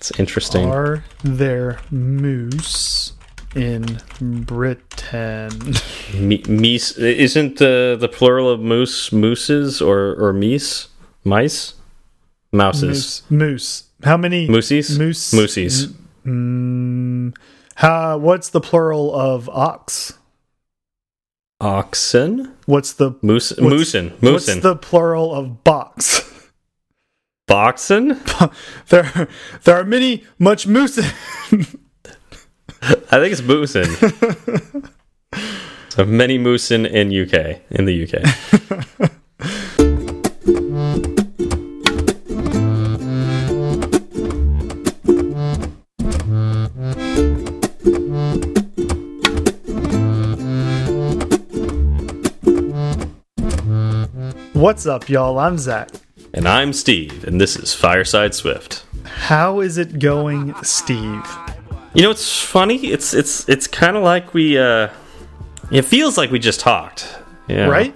[0.00, 0.66] It's interesting.
[0.66, 3.12] Are there moose
[3.54, 5.50] in Britain?
[6.14, 10.86] Me meese isn't the the plural of moose mooses or or meese
[11.22, 11.74] mice
[12.50, 13.30] mouses moose.
[13.30, 13.84] Moose.
[14.02, 15.92] How many moosies moose moosies
[16.26, 17.34] Mm,
[17.76, 20.14] how, what's the plural of ox?
[21.62, 26.26] oxen What's the moose what's- moosin what's the plural of box?
[27.50, 28.16] Boxen
[28.90, 29.26] there,
[29.64, 30.98] there are many much moose.
[31.00, 31.02] I
[33.18, 33.88] think it's moosin.
[35.88, 38.22] so many moosin in UK in the UK.
[54.54, 55.38] What's up, y'all?
[55.40, 55.88] I'm Zach.
[56.32, 58.84] And I'm Steve, and this is Fireside Swift.
[59.04, 61.26] How is it going, Steve?
[61.94, 62.76] You know, it's funny.
[62.86, 64.58] It's it's it's kind of like we.
[64.58, 64.88] uh
[65.70, 67.18] It feels like we just talked.
[67.48, 67.66] Yeah.
[67.66, 67.94] Right?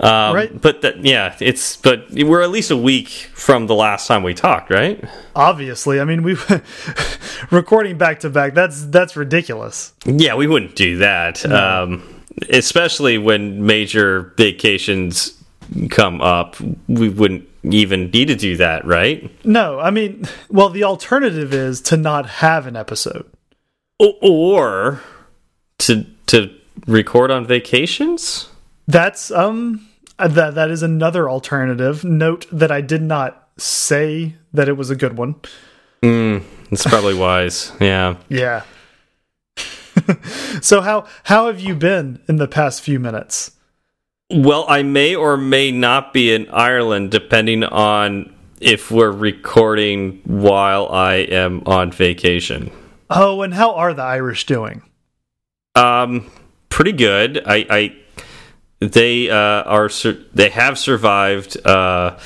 [0.00, 0.60] Um, Right.
[0.60, 4.34] But that, yeah, it's but we're at least a week from the last time we
[4.34, 5.02] talked, right?
[5.34, 6.36] Obviously, I mean, we
[7.50, 8.54] recording back to back.
[8.54, 9.92] That's that's ridiculous.
[10.06, 11.44] Yeah, we wouldn't do that.
[11.46, 12.02] Um,
[12.50, 15.37] especially when major vacations
[15.90, 16.56] come up,
[16.88, 19.30] we wouldn't even need to do that, right?
[19.44, 23.30] No, I mean, well, the alternative is to not have an episode.
[24.00, 25.00] O or
[25.78, 26.54] to to
[26.86, 28.48] record on vacations.
[28.86, 29.88] That's um
[30.18, 32.04] that that is another alternative.
[32.04, 35.34] Note that I did not say that it was a good one.
[36.70, 37.72] It's probably wise.
[37.80, 38.16] Yeah.
[38.28, 38.62] Yeah.
[40.60, 43.52] so how how have you been in the past few minutes?
[44.30, 50.88] Well, I may or may not be in Ireland, depending on if we're recording while
[50.88, 52.70] I am on vacation.
[53.08, 54.82] Oh, and how are the Irish doing?
[55.74, 56.30] Um,
[56.68, 57.42] pretty good.
[57.46, 57.96] I, I
[58.80, 59.88] they uh, are
[60.34, 62.18] they have survived uh,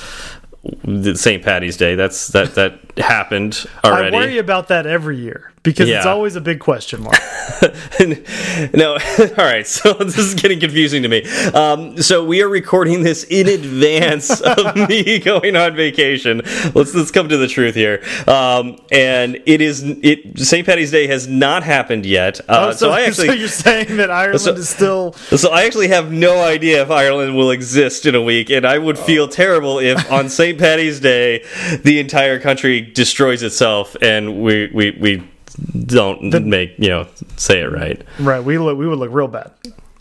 [0.82, 1.44] the St.
[1.44, 1.94] Patty's Day.
[1.94, 4.16] That's that that happened already.
[4.16, 7.17] I worry about that every year because it's always a big question mark.
[8.75, 9.67] no, all right.
[9.67, 11.25] So this is getting confusing to me.
[11.53, 16.43] Um, so we are recording this in advance of me going on vacation.
[16.75, 18.03] Let's let's come to the truth here.
[18.27, 20.67] Um, and it is it St.
[20.67, 22.41] Patty's Day has not happened yet.
[22.49, 25.65] Uh, Oh, so, I actually so you're saying that Ireland So- is still So I
[25.65, 29.27] actually have no idea if Ireland will exist in a week, and I would feel
[29.28, 30.59] terrible if on St.
[30.59, 31.45] Patty's Day
[31.83, 35.28] the entire country destroys itself and we we we
[35.87, 38.03] don't make you know say it right.
[38.21, 38.43] right.
[38.43, 39.53] We look we would look real bad.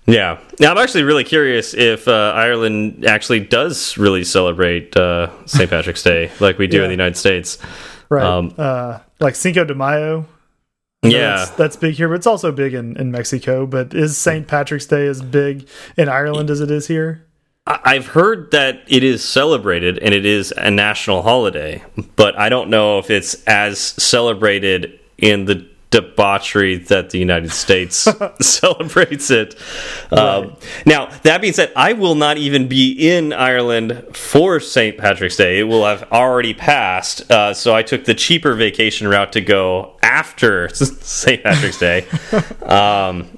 [0.08, 0.40] Yeah.
[0.60, 5.70] Now I'm actually really curious if uh, Ireland actually does really celebrate uh, St.
[5.70, 6.84] Patrick's Day like we do Yeah.
[6.84, 7.58] in the United States.
[8.10, 8.24] Right.
[8.26, 10.26] Um, uh, like Cinco de Mayo.
[11.04, 11.38] Yeah.
[11.38, 13.66] That's, that's big here, but it's also big in, in Mexico.
[13.66, 14.48] But is St.
[14.48, 17.26] Patrick's Day as big in Ireland as it is here?
[17.68, 21.84] I've heard that it is celebrated and it is a national holiday,
[22.16, 28.08] but I don't know if it's as celebrated in the debauchery that the United States
[28.42, 29.56] celebrates it.
[30.10, 30.56] Um,
[30.86, 34.98] now, that being said, I will not even be in Ireland for St.
[34.98, 35.60] Patrick's Day.
[35.60, 37.30] It will have already passed.
[37.30, 41.44] Uh, so I took the cheaper vacation route to go after St.
[41.44, 42.08] Patrick's Day.
[42.62, 43.38] Um,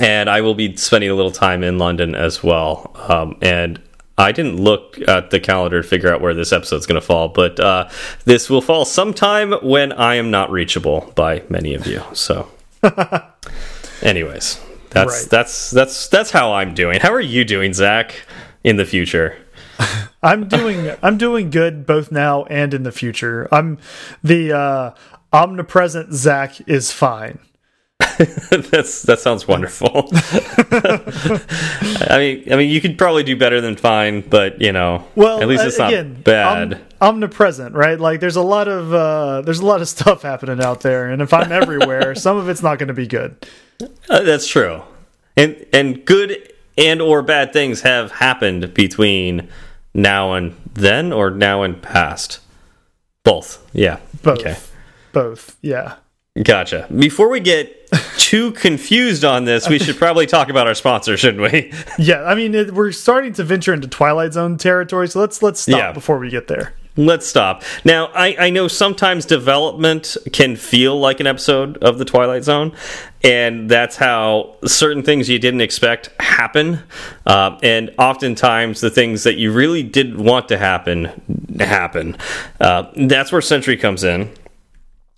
[0.00, 2.92] and I will be spending a little time in London as well.
[3.08, 3.80] Um, and
[4.16, 7.28] I didn't look at the calendar to figure out where this episode's going to fall,
[7.28, 7.88] but uh,
[8.24, 12.00] this will fall sometime when I am not reachable by many of you.
[12.12, 12.48] So,
[14.02, 14.60] anyways,
[14.90, 15.30] that's Right.
[15.30, 17.00] that's that's that's how I'm doing.
[17.00, 18.14] How are you doing, Zach?
[18.62, 19.36] In the future,
[20.22, 23.46] I'm doing I'm doing good both now and in the future.
[23.52, 23.78] I'm
[24.22, 24.90] the uh,
[25.34, 27.40] omnipresent Zach is fine.
[28.70, 30.08] that's that sounds wonderful.
[32.10, 35.40] I mean, I mean, you could probably do better than fine, but you know, Well,
[35.40, 36.74] at least uh, it's not again, bad.
[36.74, 37.98] om- omnipresent, right?
[37.98, 41.22] Like there's a lot of uh, there's a lot of stuff happening out there, and
[41.22, 43.36] if I'm everywhere, some of it's not going to be good.
[44.08, 44.82] Uh, that's true.
[45.36, 49.48] And and good and or bad things have happened between
[49.94, 52.40] now and then or now and past.
[53.24, 53.66] Both.
[53.72, 53.98] Yeah.
[54.22, 54.56] Both, Okay.
[55.12, 55.94] both, yeah.
[56.42, 56.86] Gotcha.
[56.94, 57.83] Before we get
[58.18, 61.72] too confused on this, we should probably talk about our sponsor, shouldn't we?
[61.98, 65.60] Yeah, I mean, it, we're starting to venture into Twilight Zone territory, so let's let's
[65.60, 65.92] stop Yeah.
[65.92, 66.72] before we get there.
[66.96, 67.64] Let's stop.
[67.84, 72.72] Now, I, I know sometimes development can feel like an episode of The Twilight Zone,
[73.24, 76.80] and that's how certain things you didn't expect happen.
[77.26, 81.10] Uh, and oftentimes, the things that you really didn't want to happen
[81.58, 82.16] happen.
[82.60, 84.30] Uh, that's where Sentry comes in.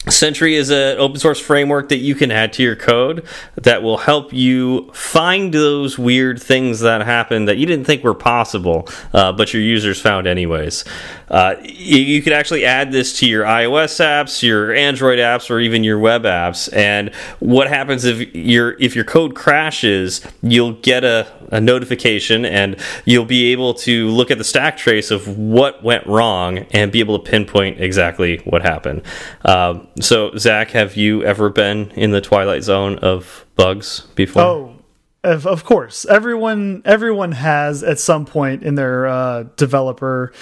[0.08, 3.26] Sentry is an open source framework that you can add to your code
[3.56, 8.14] that will help you find those weird things that happen that you didn't think were
[8.14, 10.84] possible, uh, but your users found anyways.
[11.28, 15.58] Uh, you, you could actually add this to your iOS apps, your Android apps, or
[15.58, 16.72] even your web apps.
[16.72, 22.76] And what happens if your if your code crashes, you'll get a, a notification and
[23.04, 27.00] you'll be able to look at the stack trace of what went wrong and be
[27.00, 29.02] able to pinpoint exactly what happened.
[29.44, 34.42] Um, so, Zach, have you ever been in the twilight zone of bugs before?
[34.42, 34.76] Oh,
[35.24, 36.04] of, of course.
[36.06, 40.32] Everyone everyone has at some point in their uh, developer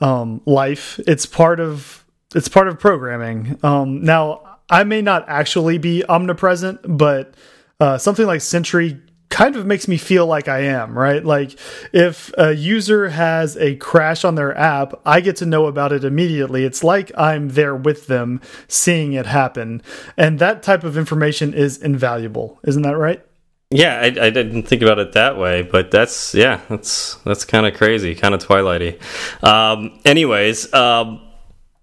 [0.00, 0.98] um, life.
[1.06, 2.04] It's part of
[2.34, 3.58] it's part of programming.
[3.62, 7.34] Um, now, I may not actually be omnipresent, but
[7.78, 9.00] uh, something like Sentry
[9.34, 11.24] kind of makes me feel like I am, right?
[11.24, 11.58] Like
[11.92, 16.04] if a user has a crash on their app, I get to know about it
[16.04, 16.64] immediately.
[16.64, 19.82] It's like I'm there with them seeing it happen.
[20.16, 22.60] And that type of information is invaluable.
[22.62, 23.26] Isn't that right?
[23.70, 27.66] Yeah, I, I, didn't think about it that way, but that's yeah, that's that's kind
[27.66, 29.02] of crazy, kind of twilighty.
[29.42, 31.20] Um, anyways, um,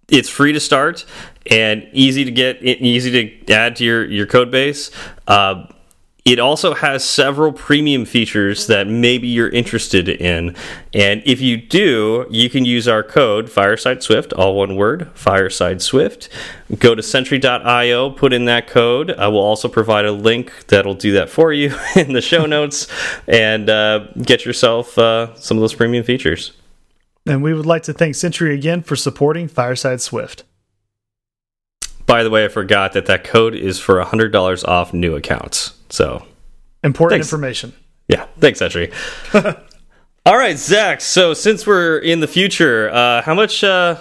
[0.07, 1.03] it's free to start
[1.47, 3.11] and easy to get, easy
[3.43, 4.89] to add to your your code base.
[5.27, 5.65] Uh,
[6.23, 10.55] it also has several premium features that maybe you're interested in.
[10.93, 15.81] And if you do, you can use our code Fireside Swift, all one word, Fireside
[15.81, 16.29] Swift.
[16.77, 19.11] Go to sentry.io, put in that code.
[19.11, 22.87] I will also provide a link that'll do that for you in the show notes
[23.27, 26.51] and uh, get yourself uh, some of those premium features.
[27.25, 30.43] And we would like to thank Sentry again for supporting Fireside Swift.
[32.05, 35.80] By the way, I forgot that that code is for $100 off new accounts.
[35.91, 36.25] So
[36.83, 37.27] important thanks.
[37.27, 37.73] information.
[38.07, 38.91] Yeah, thanks, Sentry.
[40.25, 41.01] All right, Zach.
[41.01, 43.97] So since we're in the future, uh, how much uh,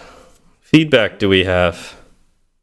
[0.61, 1.97] feedback do we have?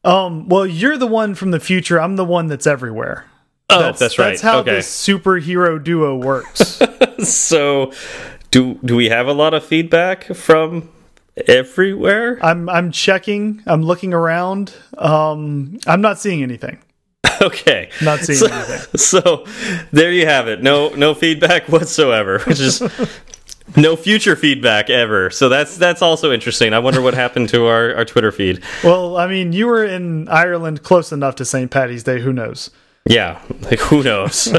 [0.03, 0.47] Um.
[0.47, 1.99] Well, you're the one from the future.
[1.99, 3.25] I'm the one that's everywhere.
[3.69, 4.29] Oh, that's, that's right.
[4.29, 4.75] That's how okay.
[4.75, 6.81] this superhero duo works.
[7.23, 7.91] so,
[8.51, 10.89] do do we have a lot of feedback from
[11.47, 12.39] everywhere?
[12.41, 13.63] I'm I'm checking.
[13.65, 14.73] I'm looking around.
[14.97, 16.79] Um, I'm not seeing anything.
[17.41, 17.91] Okay.
[18.01, 18.79] Not seeing so, anything.
[18.97, 19.45] So
[19.91, 20.63] there you have it.
[20.63, 22.39] No no feedback whatsoever.
[22.39, 22.81] Which is
[23.75, 25.29] no future feedback ever.
[25.29, 26.73] So that's that's also interesting.
[26.73, 28.63] I wonder what happened to our, our Twitter feed.
[28.83, 31.69] Well, I mean, you were in Ireland close enough to St.
[31.69, 32.19] Patty's Day.
[32.21, 32.71] Who knows?
[33.05, 34.51] Yeah, like who knows?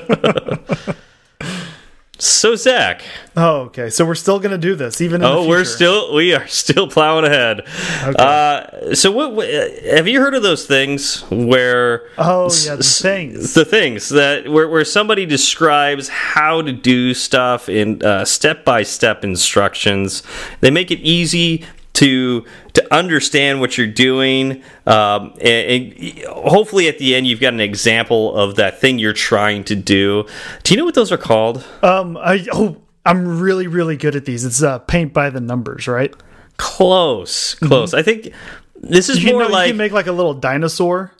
[2.20, 3.02] So Zach.
[3.36, 3.90] Oh, okay.
[3.90, 5.22] So we're still going to do this, even.
[5.22, 7.60] oh, we're still we are still plowing ahead.
[8.02, 8.14] Okay.
[8.18, 12.08] Uh, so what, what, have you heard of those things where?
[12.18, 13.54] Oh yeah, the things.
[13.54, 19.22] The things that where where somebody describes how to do stuff in step by step
[19.22, 20.24] instructions.
[20.60, 21.64] They make it easy
[21.98, 27.52] to to understand what you're doing um, and, and, hopefully at the end you've got
[27.52, 30.24] an example of that thing you're trying to do.
[30.62, 31.64] Do you know what those are called?
[31.82, 34.44] Um i oh i'm really really good at these.
[34.44, 36.14] It's uh paint by the numbers right?
[36.56, 37.92] Close close.
[37.92, 38.00] Mm -hmm.
[38.00, 38.32] i think
[38.80, 41.12] this is you more know, like you can make like a little dinosaur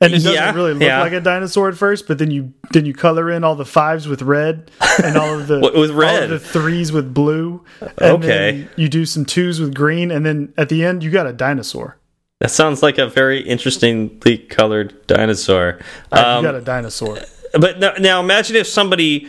[0.00, 1.00] and it doesn't yeah, really look yeah.
[1.00, 4.08] like a dinosaur at first, but then you then you color in all the fives
[4.08, 4.70] with red
[5.02, 7.64] and all of the with red, the threes with blue.
[8.00, 11.32] okay, you do some twos with green, and then at the end you got a
[11.32, 11.98] dinosaur.
[12.40, 15.78] That sounds like a very interestingly colored dinosaur.
[16.10, 17.18] Um, you got a dinosaur.
[17.54, 19.28] But now, now imagine if somebody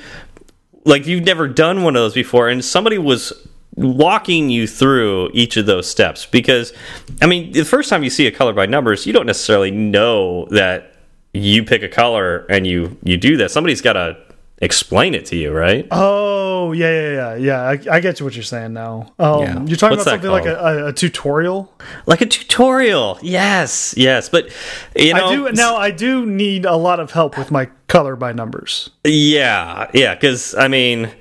[0.84, 3.32] like you've never done one of those before, and somebody was
[3.76, 6.26] walking you through each of those steps.
[6.26, 6.74] Because
[7.22, 10.46] i mean the first time you see a color by numbers you don't necessarily know
[10.52, 10.96] that
[11.36, 13.52] you pick a color and you you do that.
[13.52, 14.18] Somebody's got to
[14.60, 15.86] explain it to you right?
[15.92, 17.62] Oh yeah yeah yeah yeah.
[17.92, 19.14] I, I get you what you're saying now.
[19.20, 19.64] Um, yeah.
[19.66, 21.74] you're talking What's about something like a, a, a, tutorial?
[22.06, 23.20] Like a tutorial.
[23.22, 24.30] Yes yes.
[24.30, 24.50] But
[24.96, 28.16] you know i do now i do need a lot of help with my color
[28.16, 28.90] by numbers.
[29.04, 31.12] Yeah yeah because i mean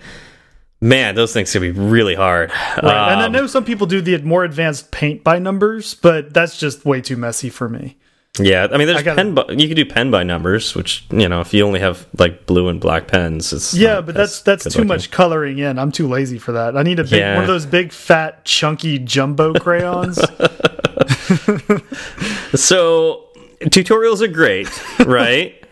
[0.84, 2.50] Man, those things can be really hard.
[2.50, 2.84] Right.
[2.84, 6.34] Um, and I um, know some people do the more advanced paint by numbers, but
[6.34, 7.96] that's just way too messy for me.
[8.38, 9.34] Yeah, I mean, there's I gotta, pen.
[9.34, 12.44] By, you can do pen by numbers, which you know, if you only have like
[12.44, 14.88] blue and black pens, it's yeah, but that's that's too looking.
[14.88, 15.78] much coloring in.
[15.78, 16.76] I'm too lazy for that.
[16.76, 17.32] I need a big yeah.
[17.32, 20.16] one of those big, fat, chunky jumbo crayons.
[22.54, 23.28] so
[23.62, 24.68] tutorials are great,
[25.06, 25.64] right?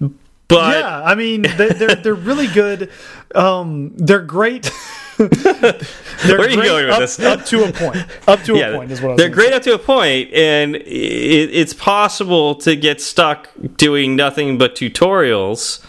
[0.48, 2.92] But yeah, I mean they're they're, they're really good.
[3.34, 4.70] Um, they're great.
[5.18, 7.20] they're Where are you going with up, this?
[7.20, 8.04] up to a point.
[8.28, 9.54] Up to yeah, a point is what I was they're great say.
[9.54, 15.84] up to a point, and it, it's possible to get stuck doing nothing but tutorials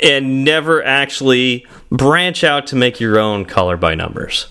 [0.00, 4.48] and never actually branch out to make your own color by numbers.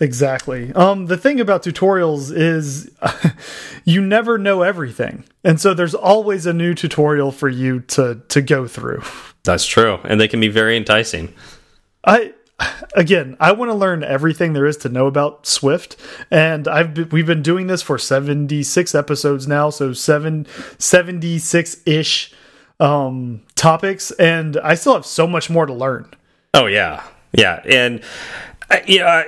[0.00, 0.72] Exactly.
[0.74, 2.90] Um, the thing about tutorials is
[3.84, 5.24] you never know everything.
[5.42, 9.02] And so there's always a new tutorial for you to to go through.
[9.46, 9.98] That's true.
[10.04, 11.32] And they can be very enticing.
[12.04, 12.34] I
[12.94, 15.96] again, I want to learn everything there is to know about Swift,
[16.30, 22.32] and I've been, we've been doing this for 76 episodes now, so 7 76-ish
[22.78, 26.10] um topics and I still have so much more to learn.
[26.52, 27.04] Oh yeah.
[27.32, 27.62] Yeah.
[27.64, 28.02] And
[28.70, 29.24] uh, you know,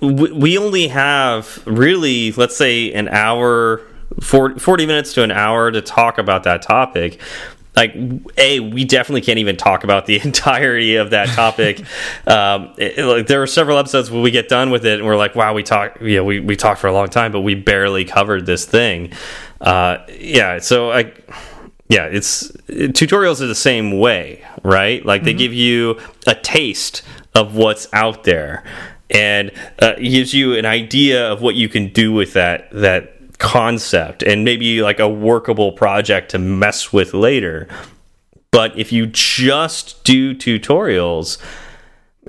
[0.00, 3.82] we only have really, let's say, an hour,
[4.20, 7.20] 40, 40 minutes to an hour to talk about that topic
[7.76, 7.94] like
[8.36, 11.82] a we definitely can't even talk about the entirety of that topic.
[12.26, 15.16] Um, it, like there are several episodes where we get done with it and we're
[15.16, 17.54] like wow we talked you know we, we talked for a long time but we
[17.54, 19.12] barely covered this thing.
[19.60, 21.12] Uh, yeah so i
[21.88, 25.04] yeah it's tutorials are the same way right?
[25.04, 25.24] Like mm -hmm.
[25.26, 27.02] they give you a taste
[27.34, 28.62] of what's out there
[29.10, 29.50] and
[29.80, 33.02] uh, gives you an idea of what you can do with that that
[33.38, 37.68] concept and maybe like a workable project to mess with later.
[38.50, 41.38] But if you just do tutorials,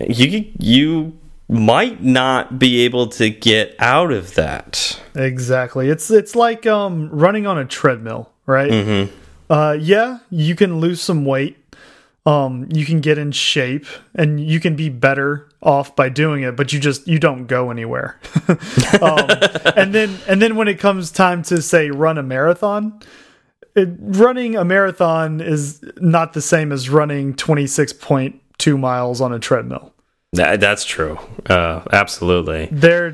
[0.07, 1.17] you you
[1.49, 4.99] might not be able to get out of that.
[5.15, 5.89] Exactly.
[5.89, 8.71] It's it's like um running on a treadmill, right?
[8.71, 9.09] Mm -hmm.
[9.49, 11.57] Uh yeah, you can lose some weight
[12.25, 16.55] um, you can get in shape and you can be better off by doing it,
[16.55, 18.19] but you just you don't go anywhere.
[19.01, 19.27] um,
[19.75, 22.99] and then and then when it comes time to say run a marathon,
[23.75, 29.19] it, running a marathon is not the same as running twenty six point two miles
[29.19, 29.93] on a treadmill.
[30.31, 31.19] That, that's true.
[31.47, 32.67] Uh, absolutely.
[32.71, 33.13] They're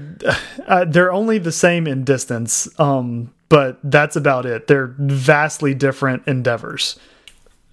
[0.67, 4.67] uh, they're only the same in distance, um, but that's about it.
[4.67, 6.97] They're vastly different endeavors.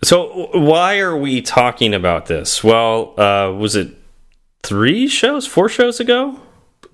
[0.03, 2.63] So why are we talking about this?
[2.63, 3.95] Well, uh, was it
[4.63, 6.41] three shows, four shows ago?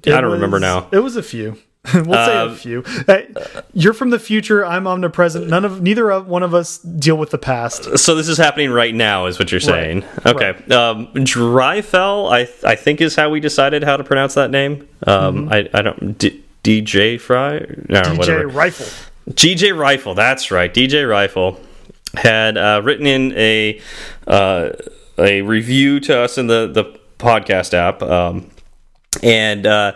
[0.05, 0.89] It I don't was, remember now.
[0.93, 1.59] It was a few.
[1.95, 2.83] we'll uh, say a uh, few.
[3.09, 3.29] Hey,
[3.73, 4.65] you're from the future.
[4.65, 5.49] I'm omnipresent.
[5.49, 7.99] None of neither of one of us deal with the past.
[7.99, 10.03] So this is happening right now, is what you're saying?
[10.25, 10.27] Right.
[10.27, 10.53] Okay.
[10.53, 10.73] Right.
[10.73, 14.87] Um, Dryfell, I I think is how we decided how to pronounce that name.
[15.07, 15.55] Um, mm -hmm.
[15.55, 17.67] I I don't D DJ Fry.
[17.89, 18.47] No, DJ whatever.
[18.47, 18.87] Rifle.
[19.35, 20.15] DJ Rifle.
[20.15, 20.73] That's right.
[20.73, 21.59] DJ Rifle
[22.15, 23.81] had uh, written in a
[24.27, 24.71] uh,
[25.19, 28.51] a review to us in the the podcast app, um,
[29.23, 29.93] and uh,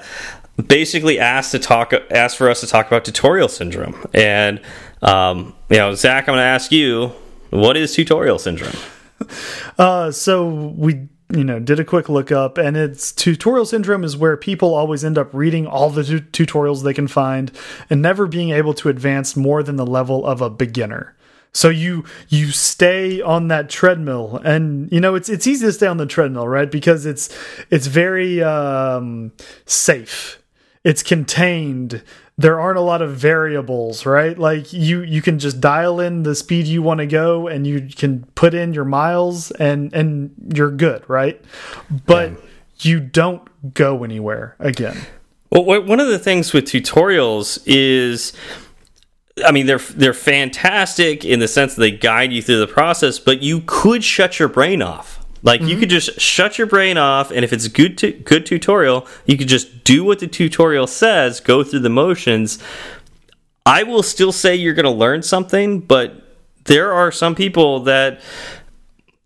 [0.69, 4.07] basically asked to talk asked for us to talk about tutorial syndrome.
[4.15, 4.61] And
[5.03, 7.13] um, you know, Zach, I'm going to ask you,
[7.51, 8.77] what is tutorial syndrome?
[9.79, 10.47] Uh, so
[10.77, 14.75] we you know did a quick look up and it's tutorial syndrome is where people
[14.75, 17.51] always end up reading all the tutorials they can find
[17.91, 21.16] and never being able to advance more than the level of a beginner
[21.57, 25.87] so you you stay on that treadmill, and you know it's it's easy to stay
[25.87, 26.71] on the treadmill, right?
[26.71, 27.35] Because it's
[27.71, 29.33] it's very um,
[29.65, 30.43] safe.
[30.85, 32.03] It's contained.
[32.37, 34.39] There aren't a lot of variables, right?
[34.39, 37.89] Like you you can just dial in the speed you want to go, and you
[37.89, 41.43] can put in your miles, and and you're good, right?
[42.05, 42.37] But yeah.
[42.81, 44.99] you don't go anywhere again.
[45.51, 48.35] Well, one of the things with tutorials is
[49.45, 53.19] I mean, they're they're fantastic in the sense that they guide you through the process,
[53.19, 55.25] but you could shut your brain off.
[55.43, 55.69] Like mm -hmm.
[55.69, 55.81] you mm-hmm.
[55.81, 59.51] could just shut your brain off, and if it's a good good tutorial, you could
[59.51, 62.59] just do what the tutorial says, go through the motions.
[63.67, 66.11] I will still say you're going to learn something, but
[66.65, 68.21] there are some people that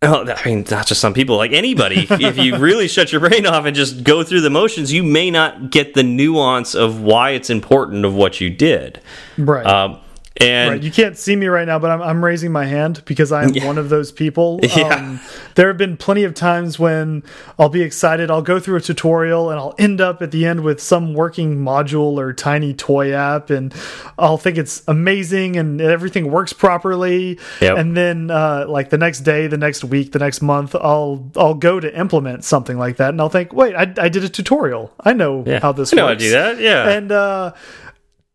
[0.02, 2.06] Oh, I mean, not just some people, like anybody.
[2.08, 5.30] if you really shut your brain off and just go through the motions, you may
[5.30, 8.98] not get the nuance of why it's important of what you did.
[9.36, 9.66] Right.
[9.66, 10.00] Um,
[10.40, 10.82] and right.
[10.82, 13.50] you can't see me right now, but I'm, I'm raising my hand because I am
[13.50, 13.66] yeah.
[13.66, 14.60] one of those people.
[14.70, 14.94] Yeah.
[14.94, 15.20] Um,
[15.56, 17.24] there have been plenty of times when
[17.58, 18.30] I'll be excited.
[18.30, 21.56] I'll go through a tutorial and I'll end up at the end with some working
[21.56, 23.74] module or tiny toy app, and
[24.16, 27.38] I'll think it's amazing and everything works properly.
[27.60, 27.78] Yep.
[27.78, 31.54] And then, uh, like the next day, the next week, the next month, I'll I'll
[31.54, 34.92] go to implement something like that, and I'll think, wait, I, I did a tutorial.
[35.00, 35.60] I know yeah.
[35.60, 36.12] how this I know works.
[36.12, 36.60] how to do that.
[36.60, 36.88] Yeah.
[36.88, 37.52] And uh,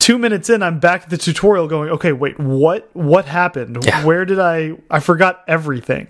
[0.06, 3.84] two minutes in i'm back at the tutorial going okay wait what what happened?
[3.84, 4.06] Yeah.
[4.06, 6.08] where did i i forgot everything.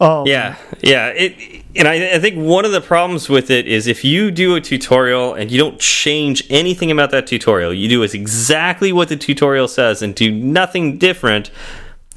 [0.00, 3.86] Um, yeah yeah it and I, I think one of the problems with it is
[3.86, 8.02] if you do a tutorial and you don't change anything about that tutorial you do
[8.02, 11.50] exactly what the tutorial says and do nothing different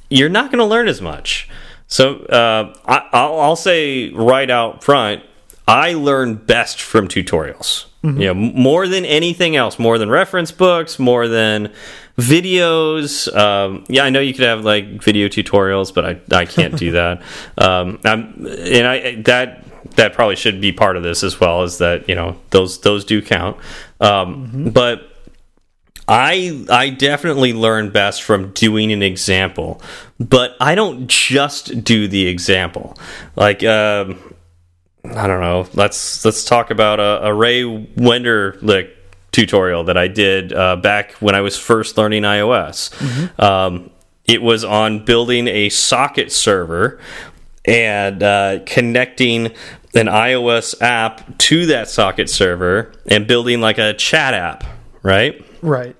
[0.09, 1.49] you're not going to learn as much.
[1.87, 5.23] So uh, I, will say right out front
[5.67, 8.21] i learn best from tutorials Mm -hmm.
[8.21, 11.69] You know, more than anything else, more than reference books, more than
[12.17, 13.27] videos.
[13.35, 16.91] Um, yeah, I know you could have like video tutorials, but I I can't do
[16.99, 17.21] that.
[17.57, 18.21] Um, I'm,
[18.75, 19.47] and I that
[19.95, 21.63] that probably should be part of this as well.
[21.63, 23.57] Is that you know those those do count,
[23.99, 24.73] um, mm -hmm.
[24.73, 24.99] but
[26.07, 29.81] I I definitely learn best from doing an example,
[30.19, 32.97] but I don't just do the example.
[33.35, 34.34] Like um,
[35.13, 35.67] I don't know.
[35.73, 38.91] Let's let's talk about a, a Ray Wenderlich
[39.31, 42.91] tutorial that I did uh, back when I was first learning iOS.
[42.99, 43.43] Mm -hmm.
[43.43, 43.89] um,
[44.25, 46.99] it was on building a socket server
[47.65, 49.51] and uh, connecting
[49.93, 54.63] an iOS app to that socket server and building like a chat app,
[55.03, 55.45] right?
[55.61, 55.95] Right.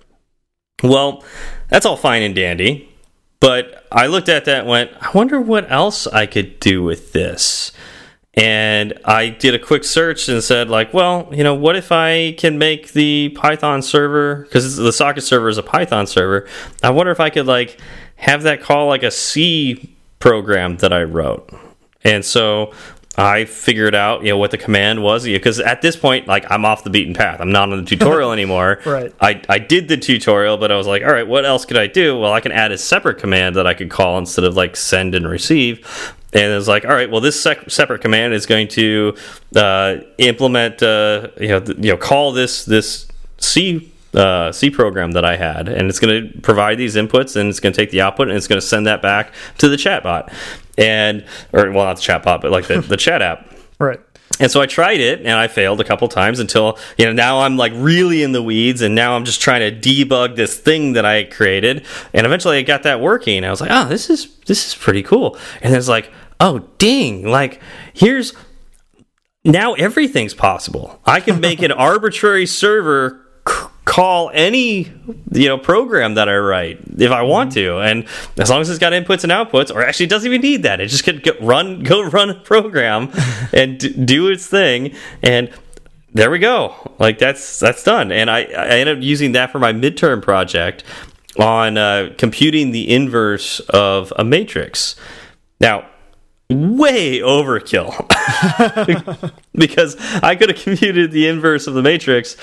[0.83, 1.23] Well,
[1.69, 2.89] that's all fine and dandy.
[3.39, 7.13] But I looked at that and went, I wonder what else I could do with
[7.13, 7.71] this.
[8.37, 12.33] And I did a quick search and said, like, well, you know, what if I
[12.33, 16.47] can make the Python server, because the socket server is a Python server.
[16.83, 17.79] I wonder if I could, like,
[18.17, 21.49] have that call like a C program that I wrote.
[22.03, 22.73] And so
[23.17, 26.65] I figured out, you know, what the command was because at this point, like I'm
[26.65, 27.39] off the beaten path.
[27.39, 28.81] I'm not on the tutorial anymore.
[28.85, 29.13] right.
[29.21, 31.87] I I did the tutorial, but I was like, all right, what else could I
[31.87, 32.19] do?
[32.19, 35.15] Well, I can add a separate command that I could call instead of like send
[35.15, 36.15] and receive.
[36.33, 39.15] And it was like, all right, well, this separate command is going to
[39.55, 43.07] uh, implement, uh, you know, you know, call this this
[43.37, 47.49] C uh, C program that I had, and it's going to provide these inputs, and
[47.49, 49.75] it's going to take the output, and it's going to send that back to the
[49.75, 50.33] chatbot,
[50.77, 53.99] and or well, not the chatbot, but like the the chat app, right.
[54.39, 57.41] And so I tried it and I failed a couple times until, you know, now
[57.41, 60.93] I'm like really in the weeds and now I'm just trying to debug this thing
[60.93, 61.85] that I created.
[62.11, 63.45] And eventually I got that working.
[63.45, 65.37] I was like, oh, this is, this is pretty cool.
[65.61, 67.61] And it's like, oh, ding, like
[67.93, 68.33] here's,
[69.45, 70.99] now everything's possible.
[71.05, 73.24] I can make an arbitrary server
[73.85, 74.91] call any
[75.31, 78.05] you know program that I write if I want to, and
[78.37, 80.81] as long as it's got inputs and outputs, or actually it doesn't even need that,
[80.81, 83.11] it just could get run go run a program
[83.53, 85.51] and do its thing, and
[86.13, 86.75] there we go.
[86.99, 90.83] Like that's that's done, and I I ended up using that for my midterm project
[91.37, 94.95] on uh, computing the inverse of a matrix.
[95.61, 95.85] Now
[96.49, 97.93] way overkill.
[99.55, 102.35] Because I could have computed the inverse of the matrix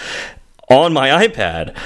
[0.72, 1.76] on my iPad,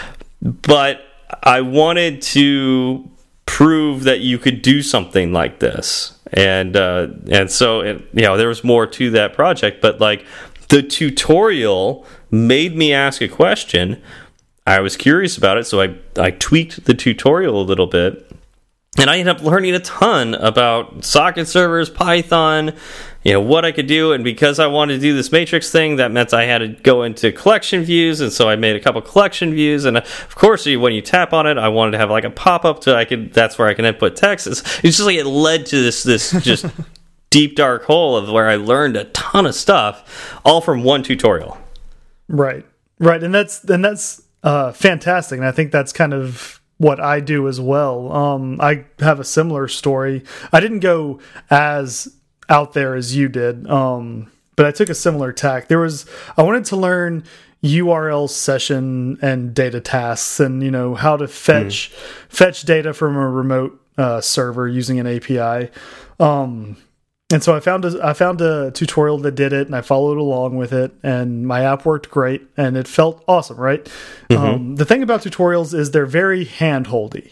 [0.42, 1.00] but
[1.42, 3.10] I wanted to
[3.46, 8.36] prove that you could do something like this, and uh, and so it, you know
[8.36, 10.24] there was more to that project, but like
[10.68, 14.02] the tutorial made me ask a question.
[14.66, 18.25] I was curious about it, so I I tweaked the tutorial a little bit.
[18.98, 22.72] And I ended up learning a ton about socket servers, Python,
[23.26, 25.96] you know what I could do, and because I wanted to do this matrix thing,
[25.96, 29.02] that meant I had to go into collection views, and so I made a couple
[29.02, 32.22] collection views, and of course, when you tap on it, I wanted to have like
[32.22, 34.46] a pop up to I could that's where I can input text.
[34.46, 36.66] It's, it's just like it led to this this just
[37.30, 41.58] deep dark hole of where I learned a ton of stuff, all from one tutorial.
[42.28, 42.64] Right,
[43.00, 47.20] right, and that's and that's uh, fantastic, and I think that's kind of what I
[47.20, 48.12] do as well.
[48.12, 50.24] Um, I have a similar story.
[50.52, 52.14] I didn't go as
[52.48, 53.68] out there as you did.
[53.68, 55.68] Um, but I took a similar tack.
[55.68, 57.24] There was I wanted to learn
[57.62, 61.94] URL session and data tasks, and you know how to fetch mm.
[62.28, 65.70] fetch data from a remote uh, server using an API.
[66.18, 66.76] Um,
[67.32, 70.18] and so I found a, I found a tutorial that did it, and I followed
[70.18, 73.58] along with it, and my app worked great, and it felt awesome.
[73.58, 73.88] Right.
[74.30, 74.54] Mm -hmm.
[74.54, 77.30] um, the thing about tutorials is they're very handholdy.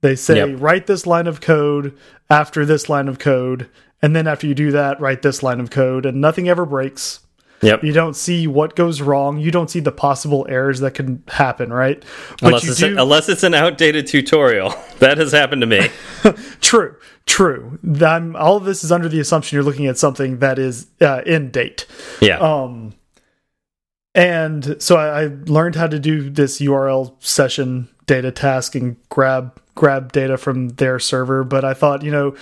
[0.00, 0.60] They say yep.
[0.60, 1.92] write this line of code
[2.28, 3.66] after this line of code,
[4.02, 7.23] and then after you do that, write this line of code, and nothing ever breaks.
[7.64, 7.82] Yep.
[7.82, 9.38] You don't see what goes wrong.
[9.38, 12.02] You don't see the possible errors that could happen, right?
[12.40, 12.98] But unless, it's, do...
[12.98, 14.74] unless it's an outdated tutorial.
[15.00, 15.88] That has happened to me.
[16.60, 16.96] true,
[17.26, 17.78] true.
[18.00, 21.20] I'm, all of this is under the assumption you're looking at something that is uh,
[21.26, 21.84] in date.
[22.22, 22.38] Yeah.
[22.38, 22.94] Um,
[24.14, 29.60] and so I, I learned how to do this URL session data task and grab
[29.74, 31.44] grab data from their server.
[31.44, 32.34] But I thought, you know,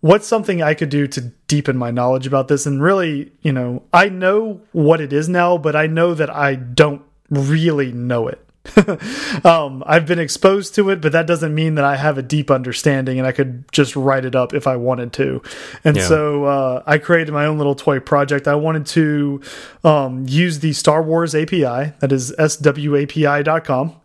[0.00, 2.66] what's something I could do to deepen my knowledge about this?
[2.66, 6.54] And really, you know, I know what it is now, but I know that I
[6.54, 8.42] don't really know it.
[9.44, 12.50] um, I've been exposed to it, but that doesn't mean that I have a deep
[12.50, 15.42] understanding and I could just write it up if I wanted to.
[15.84, 16.06] And yeah.
[16.06, 18.48] so uh, I created my own little toy project.
[18.48, 19.40] I wanted to
[19.84, 24.00] um, use the Star Wars API, that is swapi.com,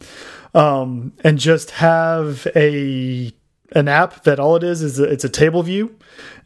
[0.54, 3.34] um, and just have a
[3.74, 5.96] an app that all it is is a, it's a table view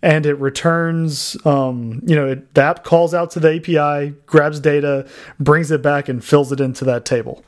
[0.02, 4.60] and it returns um, you know it, the app calls out to the api grabs
[4.60, 5.08] data
[5.40, 7.44] brings it back and fills it into that table.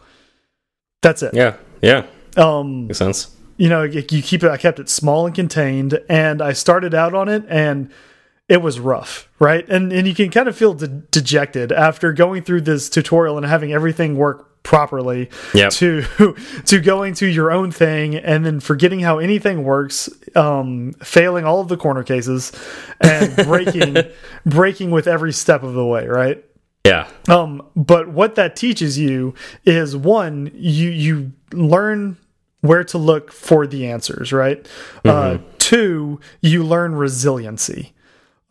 [1.02, 1.34] That's it.
[1.34, 2.06] Yeah yeah.
[2.36, 3.36] Um makes sense.
[3.58, 7.14] you know you keep it i kept it small and contained and i started out
[7.14, 7.92] on it and
[8.50, 9.68] it was rough right?
[9.70, 13.46] And and you can kind of feel de dejected after going through this tutorial and
[13.46, 15.72] having everything work properly Yep.
[15.72, 16.04] to
[16.66, 21.62] to going to your own thing and then forgetting how anything works um failing all
[21.62, 22.52] of the corner cases
[23.00, 23.96] and breaking
[24.46, 26.44] breaking with every step of the way right?
[26.86, 27.08] Yeah.
[27.30, 29.34] um but what that teaches you
[29.66, 32.18] is one you you learn
[32.60, 34.68] where to look for the answers right?
[35.06, 37.94] Uh two you learn resiliency.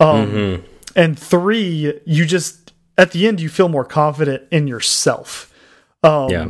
[0.01, 5.53] Um and three you just at the end you feel more confident in yourself
[6.07, 6.49] um Yeah.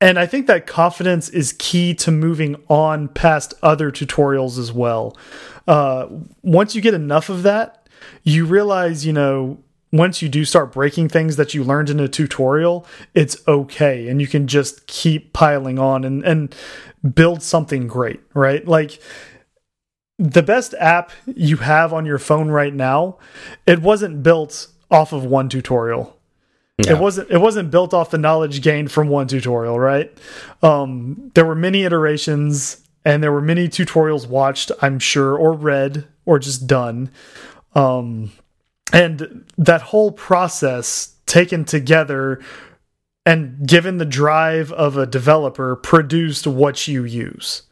[0.00, 5.16] and I think that confidence is key to moving on past other tutorials as well.
[5.68, 6.06] Uh,
[6.42, 7.86] once you get enough of that,
[8.22, 9.58] you realize, you know,
[9.92, 14.08] once you do start breaking things that you learned in a tutorial, it's okay.
[14.08, 16.54] And you can just keep piling on and, and
[17.14, 18.66] build something great, right?
[18.66, 19.00] Like,
[20.18, 23.18] the best app you have on your phone right now,
[23.66, 26.16] it wasn't built off of one tutorial
[26.86, 26.92] Yeah.
[26.94, 30.12] it wasn't it wasn't built off the knowledge gained from one tutorial right?
[30.62, 36.06] Um there were many iterations and there were many tutorials watched i'm sure or read
[36.26, 37.10] or just done.
[37.74, 38.32] Um
[38.92, 42.40] and that whole process taken together
[43.24, 47.62] and given the drive of a developer produced what you use.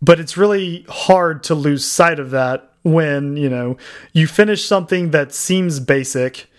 [0.00, 3.76] But it's really hard to lose sight of that when you know
[4.12, 6.50] you finish something that seems basic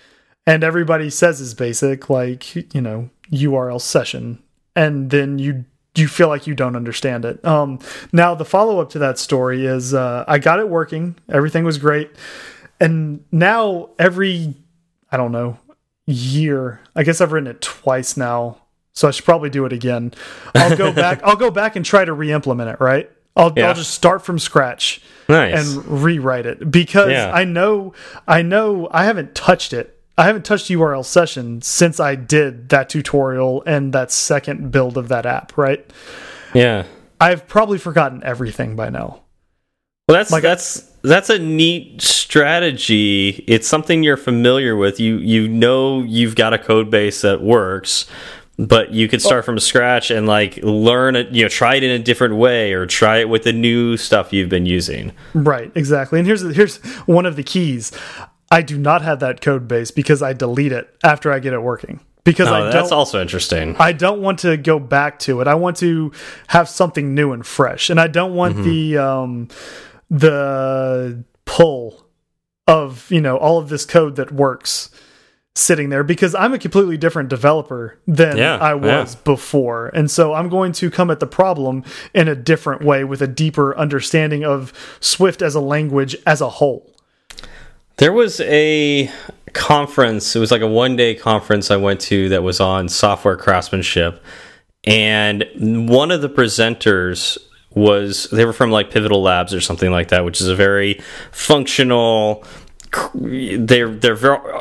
[0.46, 4.42] and everybody says is basic like you know url session
[4.76, 7.80] and then you you feel like you don't understand it um
[8.12, 12.12] now the follow-up to that story is uh i got it working everything was great
[12.80, 14.54] and now every
[15.12, 15.58] i don't know
[16.06, 18.58] year i guess i've written it twice now
[18.94, 20.12] so i should probably do it again
[20.56, 23.70] i'll go back i'll go back and try to re-implement it right i'll, Yeah.
[23.70, 25.76] I'll just start from scratch Nice.
[25.76, 27.32] and rewrite it because Yeah.
[27.34, 27.94] I know
[28.28, 29.93] I know I haven't touched it.
[30.18, 35.08] I haven't touched URL session since I did that tutorial and that second build of
[35.10, 35.86] that app, right?
[36.54, 36.86] yeah.
[37.22, 39.22] I've probably forgotten everything by now.
[40.10, 43.44] Well, that's Like- that's that's a neat strategy.
[43.48, 45.00] It's something you're familiar with.
[45.00, 48.06] You you know you've got a code base that works,
[48.58, 51.30] but you could start from scratch and like learn it.
[51.30, 54.34] You know, try it in a different way or try it with the new stuff
[54.34, 55.14] you've been using.
[55.34, 56.20] Right, exactly.
[56.20, 57.92] And here's here's one of the keys.
[58.54, 61.62] I do not have that code base because I delete it after I get it
[61.62, 62.00] working.
[62.24, 63.76] Because I Oh, don't that's also interesting.
[63.80, 65.48] I don't want to go back to it.
[65.48, 66.12] I want to
[66.48, 68.64] have something new and fresh, and I don't want Mm-hmm.
[68.64, 69.48] the um,
[70.10, 72.06] the pull
[72.68, 74.90] of you know all of this code that works
[75.56, 79.22] sitting there because I'm a completely different developer than Yeah, I was yeah.
[79.26, 83.22] before, and so I'm going to come at the problem in a different way with
[83.22, 86.90] a deeper understanding of Swift as a language as a whole.
[87.98, 89.12] There was a
[89.54, 93.38] conference, it was like a one day conference I went to that was on software
[93.38, 94.24] craftsmanship.
[94.84, 95.46] And
[95.90, 97.38] one of the presenters
[97.72, 101.02] was, they were from like Pivotal Labs or something like that, which is a very
[101.32, 102.44] functional,
[103.16, 104.16] they're they're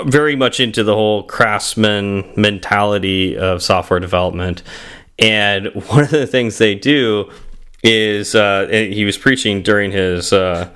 [0.05, 4.63] very, much into the whole craftsman mentality of software development
[5.19, 7.31] and one of the things they do
[7.83, 10.71] is uh, he was preaching during his uh,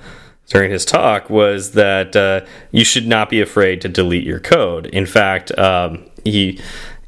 [0.47, 4.87] during his talk was that uh, you should not be afraid to delete your code
[4.87, 6.59] in fact um, he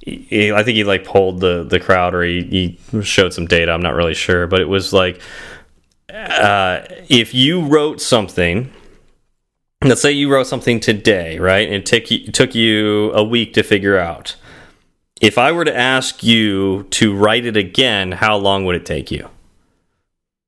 [0.02, 3.71] he- I think he like polled the the crowd or he, he showed some data.
[3.71, 5.21] I'm not really sure, but it was like
[6.10, 8.71] uh, if you wrote something
[9.84, 11.65] let's say you wrote something today, right?
[11.67, 14.36] And it took you, took you a week to figure out.
[15.21, 19.12] If I were to ask you to write it again, how long would it take
[19.12, 19.30] you?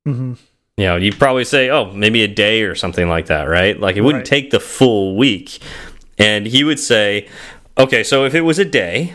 [0.05, 0.33] hmm
[0.81, 3.79] You know, you'd probably say, "Oh, maybe a day or something like that," right?
[3.79, 4.41] Like it wouldn't Right.
[4.41, 5.59] take the full week.
[6.17, 7.27] And he would say,
[7.77, 9.13] "Okay, so if it was a day,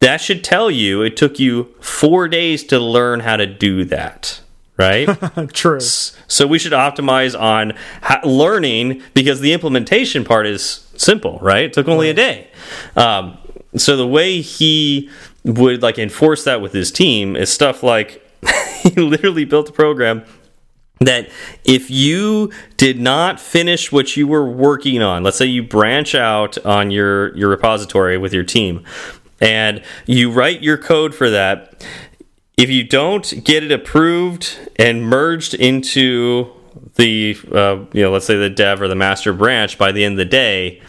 [0.00, 4.40] that should tell you it took you 4 days to learn how to do that."
[4.76, 5.08] Right?
[5.52, 5.78] True.
[5.78, 7.74] So we should optimize on
[8.24, 11.66] learning because the implementation part is simple, right?
[11.66, 12.48] It took only a day.
[12.96, 13.38] Um,
[13.76, 15.08] so the way he
[15.44, 18.20] would like enforce that with his team is stuff like
[18.82, 20.24] he literally built a program
[21.00, 21.30] that
[21.64, 26.58] if you did not finish what you were working on, let's say you branch out
[26.64, 28.84] on your your repository with your team
[29.40, 31.84] and you write your code for that,
[32.56, 36.52] if you don't get it approved and merged into
[36.94, 40.12] the uh, you know let's say the dev or the master branch by the end
[40.12, 40.80] of the day,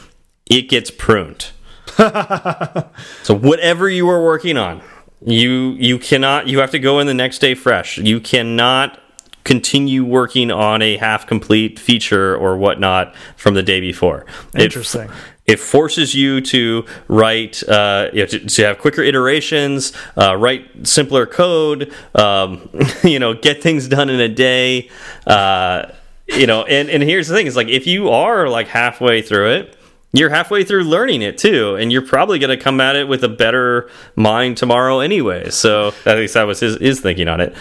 [0.46, 1.52] it gets pruned.
[1.98, 4.82] so whatever you were working on,
[5.26, 7.98] you you cannot you have to go in the next day fresh.
[7.98, 9.00] You cannot
[9.44, 14.26] continue working on a half complete feature or whatnot from the day before.
[14.54, 15.10] It- Interesting.
[15.46, 20.88] it forces you to write uh, you know, to, to, have quicker iterations uh, write
[20.88, 22.70] simpler code um,
[23.04, 24.90] you know get things done in a day
[25.28, 25.92] uh,
[26.28, 29.52] you know and, and here's the thing is like if you are like halfway through
[29.52, 29.76] it
[30.14, 33.24] you're halfway through learning it too and you're probably going to come at it with
[33.24, 37.54] a better mind tomorrow anyway so at least that was his, his thinking on it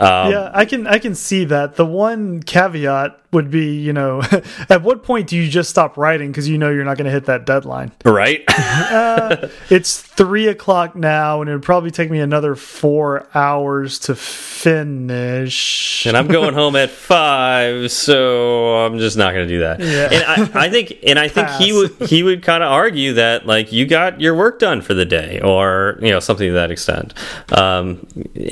[0.00, 1.76] um, yeah, I can I can see that.
[1.76, 4.22] The one caveat would be, you know,
[4.68, 7.10] at what point do you just stop writing because you know you're not going to
[7.10, 7.92] hit that deadline?
[8.04, 8.42] Right.
[8.48, 14.14] uh, it's three o'clock now, and it would probably take me another four hours to
[14.14, 16.06] finish.
[16.06, 19.80] And I'm going home at five, so I'm just not going to do that.
[19.80, 20.08] Yeah.
[20.10, 21.60] And I, I think, and I think Pass.
[21.60, 24.94] he would he would kind of argue that like you got your work done for
[24.94, 27.14] the day, or you know something to that extent.
[27.52, 28.06] Um,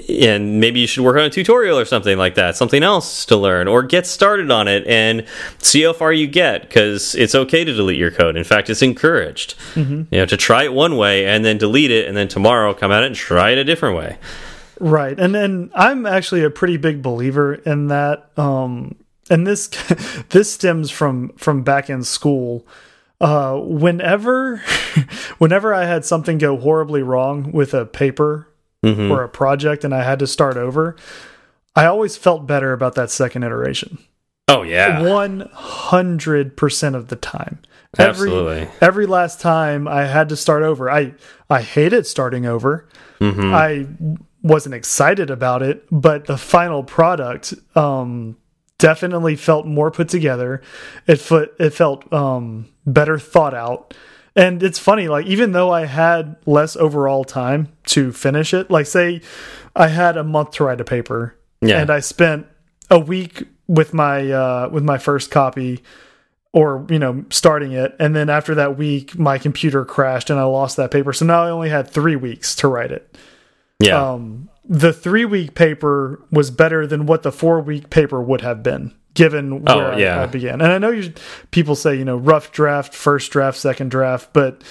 [0.08, 3.36] and maybe you should work on a tutorial or something like that, something else to
[3.36, 5.24] learn, or get started on it and
[5.59, 8.37] see how far you get because it's okay to delete your code.
[8.37, 9.54] In fact, it's encouraged.
[9.74, 10.07] Mm -hmm.
[10.11, 12.94] You know, to try it one way and then delete it, and then tomorrow come
[12.94, 14.16] at it and try it a different way.
[14.81, 18.31] Right, and and I'm actually a pretty big believer in that.
[18.37, 18.94] Um,
[19.31, 19.66] and this
[20.28, 22.66] this stems from from back in school.
[23.20, 24.62] Uh, whenever
[25.38, 28.46] whenever I had something go horribly wrong with a paper
[28.85, 29.11] mm -hmm.
[29.11, 30.94] or a project and I had to start over,
[31.74, 33.98] I always felt better about that second iteration.
[34.48, 35.00] Oh yeah.
[35.00, 37.58] 100% of the time.
[37.98, 38.62] Absolutely.
[38.62, 40.90] Every every last time I had to start over.
[40.90, 41.14] I
[41.48, 42.87] I hated starting over.
[43.20, 43.54] Mm -hmm.
[43.54, 43.87] I
[44.42, 48.37] wasn't excited about it, but the final product um
[48.78, 50.61] definitely felt more put together.
[51.06, 53.94] It felt it felt um better thought out.
[54.34, 58.87] And it's funny like even though I had less overall time to finish it, like
[58.87, 59.20] say
[59.74, 61.80] I had a month to write a paper yeah.
[61.80, 62.46] And I spent
[62.90, 65.83] a week with my uh, with my first copy
[66.52, 67.94] or you know starting it.
[68.00, 71.12] And then after that week my computer crashed and i lost that paper.
[71.12, 73.16] So now i only had three weeks to write it.
[73.78, 74.12] Yeah.
[74.12, 78.62] Um, the three week paper was better than what the four week paper would have
[78.62, 80.20] been given oh, where yeah.
[80.20, 80.61] I, I, began.
[80.61, 81.12] And i know you
[81.50, 84.62] people say you know rough draft first draft second draft but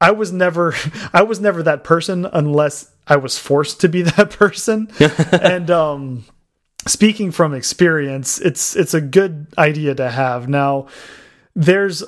[0.00, 0.74] i was never
[1.12, 4.88] i was never that person unless I was forced to be that person.
[5.32, 6.24] and um,
[6.88, 10.48] speaking from experience, it's it's a good idea to have.
[10.48, 10.86] Now,
[11.54, 12.02] there's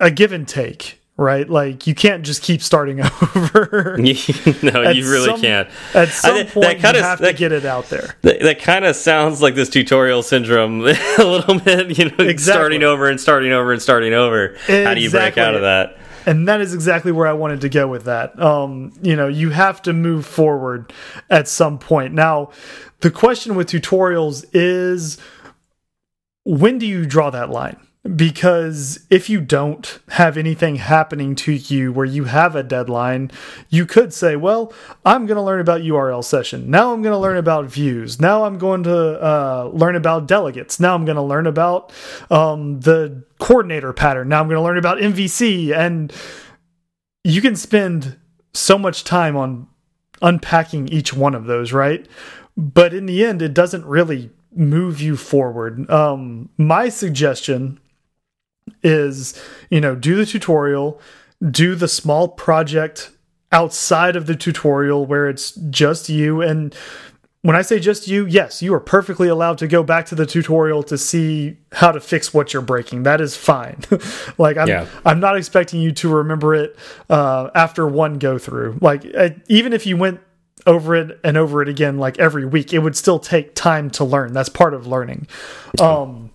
[0.00, 1.48] a give and take, right?
[1.48, 3.00] Like you can't just keep starting
[3.34, 3.96] over.
[3.98, 4.04] no,
[4.90, 5.68] you really some, can't.
[5.94, 8.16] At some I, point, kinda, you have that, to get it out there.
[8.22, 10.80] That, that kind of sounds like this tutorial syndrome
[11.18, 11.98] a little bit.
[11.98, 12.38] You know, exactly.
[12.38, 14.46] starting over and starting over and starting over.
[14.46, 14.84] Exactly.
[14.84, 15.98] How do you break out of that?
[16.26, 18.40] and that is exactly where I wanted to go with that.
[18.40, 20.92] Um, you know, you have to move forward
[21.30, 22.14] at some point.
[22.14, 22.50] Now,
[23.04, 25.18] the question with tutorials is
[26.44, 27.76] when do you draw that line?
[28.16, 33.30] because if you don't have anything happening to you where you have a deadline,
[33.70, 34.74] you could say, well,
[35.06, 36.70] I'm going to learn about URL session.
[36.70, 38.20] Now I'm going to learn about views.
[38.20, 40.78] Now I'm going to uh, learn about delegates.
[40.78, 41.94] Now I'm going to learn about
[42.30, 44.28] um, the coordinator pattern.
[44.28, 45.74] Now I'm going to learn about MVC.
[45.74, 46.12] And
[47.22, 48.18] you can spend
[48.52, 49.66] so much time on
[50.20, 52.06] unpacking each one of those, right?
[52.56, 55.90] But in the end, it doesn't really move you forward.
[55.90, 57.80] Um, my suggestion
[58.82, 59.40] is
[59.70, 61.00] you know do the tutorial
[61.50, 63.10] do the small project
[63.52, 66.74] outside of the tutorial where it's just you and
[67.42, 70.24] when I say just you, yes, you are perfectly allowed to go back to the
[70.24, 73.02] tutorial to see how to fix what you're breaking.
[73.02, 73.80] That is fine.
[74.38, 74.86] like I'm, yeah.
[75.04, 76.74] I'm not expecting you to remember it
[77.10, 78.78] uh, after one go through.
[78.80, 80.20] Like uh, even if you went
[80.66, 84.04] over it and over it again, like every week, it would still take time to
[84.04, 84.32] learn.
[84.32, 85.26] That's part of learning.
[85.80, 86.30] Um,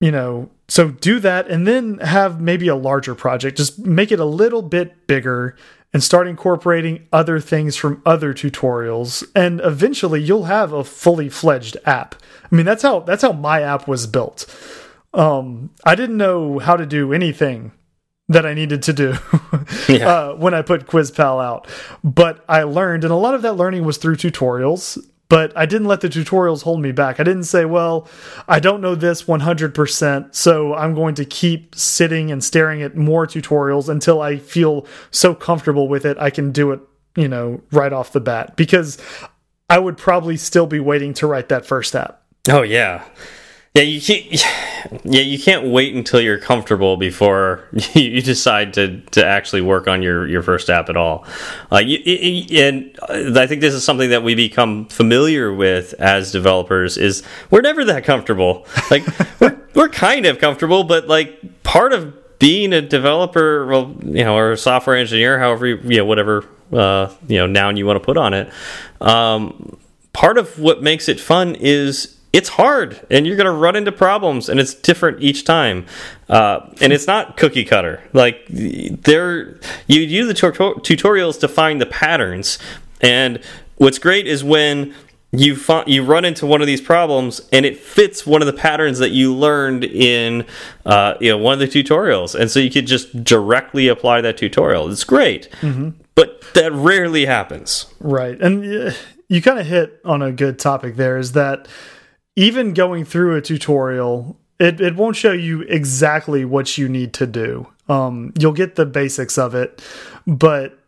[0.00, 3.56] you know, so do that and then have maybe a larger project.
[3.56, 5.56] Just make it a little bit bigger
[5.92, 11.76] and start incorporating other things from other tutorials and eventually you'll have a fully fledged
[11.86, 12.14] app.
[12.50, 14.44] I mean, that's how that's how my app was built.
[15.14, 17.72] Um, I didn't know how to do anything
[18.28, 19.14] that I needed to do
[19.88, 20.08] yeah.
[20.08, 21.68] uh, when I put QuizPal out.
[22.02, 25.88] But I learned, and a lot of that learning was through tutorials but I didn't
[25.88, 27.18] let the tutorials hold me back.
[27.18, 28.08] I didn't say, well,
[28.46, 33.26] I don't know this 100%, so I'm going to keep sitting and staring at more
[33.26, 36.80] tutorials until I feel so comfortable with it I can do it,
[37.16, 38.98] you know, right off the bat because
[39.68, 42.22] I would probably still be waiting to write that first app.
[42.48, 43.04] Oh yeah.
[43.76, 44.44] Yeah, you can't.
[45.02, 50.00] Yeah, you can't wait until you're comfortable before you decide to to actually work on
[50.00, 51.26] your your first app at all.
[51.72, 52.96] Uh, you, and
[53.36, 56.98] I think this is something that we become familiar with as developers.
[56.98, 58.64] Is we're never that comfortable.
[58.92, 59.04] Like
[59.40, 64.36] we're we're kind of comfortable, but like part of being a developer, well, you know,
[64.36, 68.00] or a software engineer, however, you, you know, whatever uh, you know noun you want
[68.00, 68.52] to put on it.
[69.00, 69.78] Um,
[70.12, 73.92] part of what makes it fun is it's hard and you're going to run into
[73.92, 75.86] problems and it's different each time.
[76.28, 78.02] Uh, and it's not cookie cutter.
[78.12, 82.58] Like there you use the tutorials to find the patterns.
[83.00, 83.42] And
[83.76, 84.94] what's great is when
[85.32, 88.98] you you run into one of these problems and it fits one of the patterns
[88.98, 90.46] that you learned in
[90.84, 92.38] uh, you know one of the tutorials.
[92.38, 94.90] And so you could just directly apply that tutorial.
[94.90, 95.92] It's great mm -hmm.
[96.14, 97.86] but that rarely happens.
[98.00, 98.40] Right.
[98.40, 98.92] And uh,
[99.28, 101.68] you kind of hit on a good topic there is that
[102.36, 107.26] even going through a tutorial it, it won't show you exactly what you need to
[107.26, 109.82] do um, you'll get the basics of it
[110.26, 110.78] but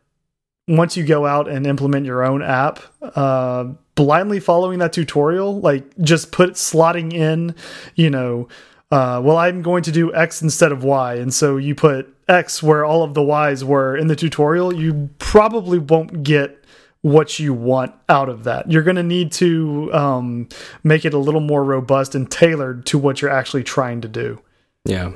[0.69, 5.97] once you go out and implement your own app, uh, blindly following that tutorial, like
[5.99, 7.55] just put slotting in,
[7.95, 8.47] you know,
[8.91, 11.15] uh, well, I'm going to do X instead of Y.
[11.15, 15.11] And so you put X where all of the Y's were in the tutorial, you
[15.19, 16.58] probably won't get
[17.03, 18.71] what you want out of that.
[18.71, 20.49] You're going to need to um,
[20.83, 24.41] make it a little more robust and tailored to what you're actually trying to do.
[24.85, 25.13] Yeah.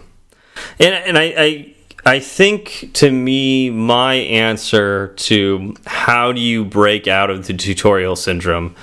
[0.78, 7.06] And, and I, I I think to me, my answer to how do you break
[7.06, 8.74] out of the tutorial syndrome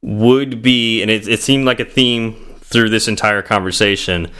[0.00, 4.30] would be, and it, it seemed like a theme through this entire conversation,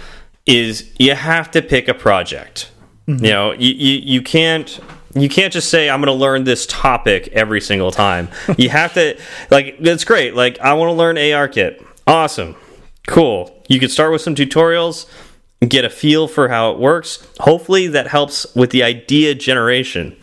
[0.46, 2.70] is you have to pick a project.
[3.06, 3.24] Mm -hmm.
[3.24, 4.80] You know, you, you, you can't
[5.16, 8.28] you can't just say I'm going to learn this topic every single time.
[8.56, 9.18] you have to
[9.50, 10.34] like it's great.
[10.34, 11.84] Like I want to learn ARKit.
[12.06, 12.56] Awesome.
[13.06, 13.62] Cool.
[13.68, 15.06] You can start with some tutorials
[15.60, 17.26] get a feel for how it works.
[17.40, 20.16] Hopefully, that helps with the idea generation.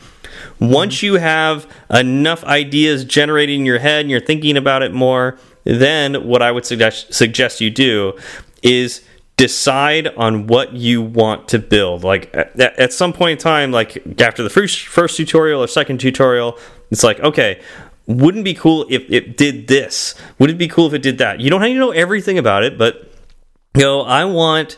[0.60, 5.38] Once you have enough ideas generating in your head and you're thinking about it more,
[5.64, 8.18] then what I would suggest, suggest you do
[8.62, 9.02] is
[9.38, 12.04] decide on what you want to build.
[12.04, 16.00] Like at, at some point in time, like after the first, first tutorial or second
[16.00, 16.58] tutorial,
[16.92, 17.62] it's like, okay,
[18.06, 20.16] wouldn't be cool if it did this?
[20.40, 21.40] Would it be cool if it did that?
[21.40, 23.10] You don't have to know everything about it, but
[23.76, 24.78] you know, I want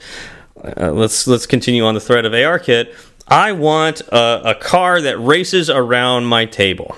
[0.64, 2.96] uh, let's let's continue on the thread of ARKit.
[3.28, 6.96] I want a, a car that races around my table.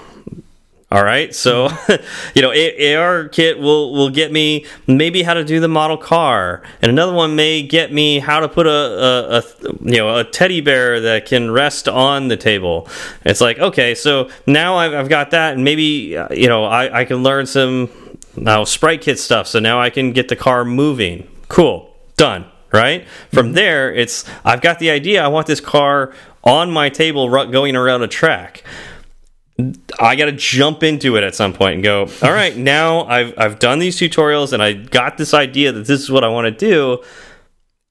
[0.90, 1.66] All right, so
[2.34, 6.90] you know, ARKit will will get me maybe how to do the model car, and
[6.90, 9.44] another one may get me how to put a, a, a
[9.82, 12.88] you know a teddy bear that can rest on the table.
[13.26, 17.02] It's like okay, so now I've, I've got that, and maybe uh, you know I,
[17.02, 17.90] I can learn some
[18.38, 19.48] now SpriteKit stuff.
[19.48, 21.28] So now I can get the car moving.
[21.50, 23.08] Cool, done right?
[23.34, 23.56] From mm-hmm.
[23.56, 25.24] there, it's I've got the idea.
[25.24, 28.64] I want this car on my table going around a track.
[30.00, 33.34] I got to jump into it at some point and go, all right, now I've
[33.38, 36.46] I've done these tutorials and I got this idea that this is what I want
[36.46, 37.04] to do.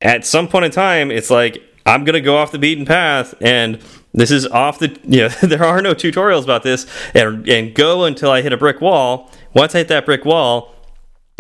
[0.01, 3.35] At some point in time, it's like I'm going to go off the beaten path
[3.41, 3.81] and
[4.13, 8.05] this is off the you know there are no tutorials about this and and go
[8.05, 9.31] until I hit a brick wall.
[9.55, 10.75] Once I hit that brick wall,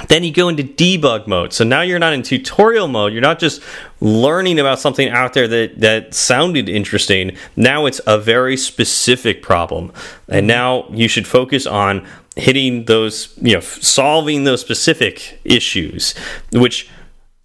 [0.08, 1.52] then you go into debug mode.
[1.52, 3.12] So now you're not in tutorial mode.
[3.12, 3.62] You're not just
[4.00, 7.36] learning about something out there that, that sounded interesting.
[7.56, 9.92] Now it's a very specific problem.
[10.28, 12.06] And now you should focus on
[12.36, 16.14] hitting those, you know, solving those specific issues,
[16.52, 16.90] which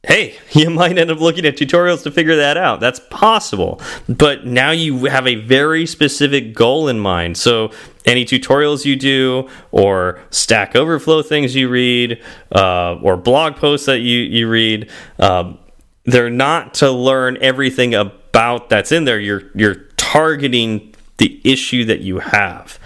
[0.03, 2.79] hey, you might end up looking at tutorials to figure that out.
[2.79, 3.81] That's possible.
[4.09, 7.37] But now you have a very specific goal in mind.
[7.37, 7.71] So
[8.05, 12.21] any tutorials you do or Stack Overflow things you read
[12.53, 15.57] uh, or blog posts that you, you read, um,
[16.05, 19.19] they're not to learn everything about that's in there.
[19.19, 22.79] You're, you're targeting the issue that you have.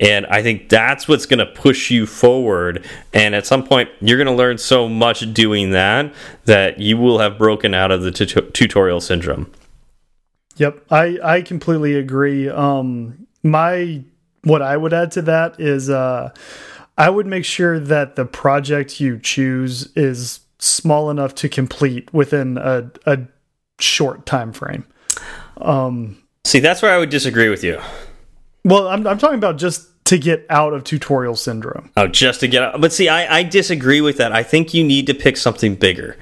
[0.00, 2.86] And I think that's what's going to push you forward.
[3.12, 7.18] And at some point, you're going to learn so much doing that that you will
[7.18, 9.50] have broken out of the tutorial syndrome.
[10.56, 12.48] Yep, I I completely agree.
[12.48, 14.02] Um, my
[14.48, 16.32] what I would add to that is uh,
[16.96, 22.58] I would make sure that the project you choose is small enough to complete within
[22.58, 23.20] a, a
[23.78, 24.84] short time frame.
[25.58, 27.80] Um, See, that's where I would disagree with you.
[28.64, 31.90] Well, I'm I'm talking about just to get out of tutorial syndrome.
[31.96, 32.80] Oh, just to get out.
[32.80, 34.32] But see, I, I disagree with that.
[34.32, 36.16] I think you need to pick something bigger.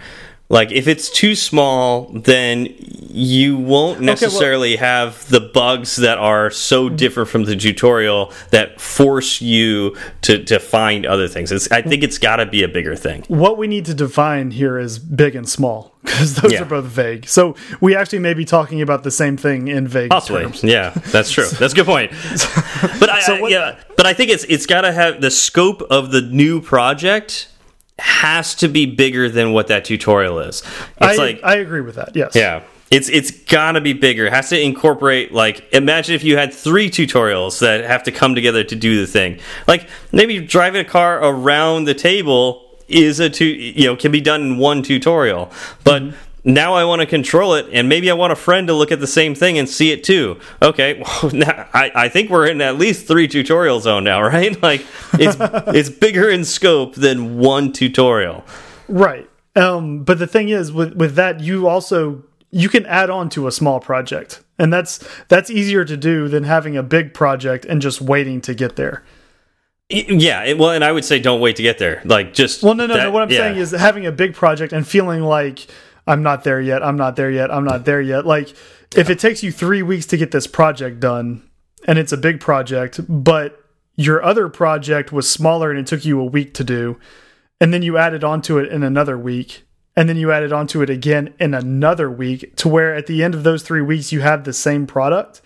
[0.48, 2.74] Like if it's too small, then
[3.10, 6.96] you won't necessarily okay, well, have the bugs that are so mm-hmm.
[6.96, 11.50] different from the tutorial that force you to to find other things.
[11.50, 12.04] It's, I think mm-hmm.
[12.04, 13.24] it's got to be a bigger thing.
[13.26, 16.62] What we need to define here is big and small because those yeah.
[16.62, 17.26] are both vague.
[17.26, 20.42] So we actually may be talking about the same thing in vague Possibly.
[20.42, 20.62] terms.
[20.62, 21.48] Yeah, that's true.
[21.48, 22.10] that's a good point.
[23.00, 25.30] but I, so what, I, yeah, but I think it's it's got to have the
[25.32, 27.48] scope of the new project
[27.98, 30.62] has to be bigger than what that tutorial is.
[31.00, 32.14] It's I, like I agree with that.
[32.14, 32.34] Yes.
[32.34, 32.62] Yeah.
[32.90, 34.26] It's it's gotta be bigger.
[34.26, 38.34] It has to incorporate like imagine if you had three tutorials that have to come
[38.34, 39.40] together to do the thing.
[39.66, 44.20] Like maybe driving a car around the table is a two you know can be
[44.20, 45.50] done in one tutorial,
[45.84, 46.02] but.
[46.02, 46.16] Mm -hmm.
[46.46, 49.00] Now I want to control it, and maybe I want a friend to look at
[49.00, 50.38] the same thing and see it too.
[50.62, 54.60] Okay, well, now, I, I think we're in at least three tutorial zone now, right?
[54.62, 55.36] Like it's
[55.76, 58.44] it's bigger in scope than one tutorial.
[58.88, 59.28] Right.
[59.56, 62.22] Um, but the thing is, with with that, you also
[62.52, 66.44] you can add on to a small project and that's that's easier to do than
[66.44, 69.02] having a big project and just waiting to get there
[69.88, 72.86] yeah well and i would say don't wait to get there like just well no
[72.86, 73.38] no, that, no what i'm yeah.
[73.38, 75.66] saying is having a big project and feeling like
[76.06, 76.82] i'm not there yet.
[76.82, 77.50] I'm not there yet.
[77.50, 78.26] I'm not there yet.
[78.26, 78.54] Like
[78.96, 81.48] if it takes you three weeks to get this project done
[81.86, 83.60] and it's a big project but
[83.96, 86.98] your other project was smaller and it took you a week to do
[87.60, 89.64] and then you added onto it in another week
[89.96, 93.34] and then you added onto it again in another week to where at the end
[93.34, 95.40] of those three weeks you have the same product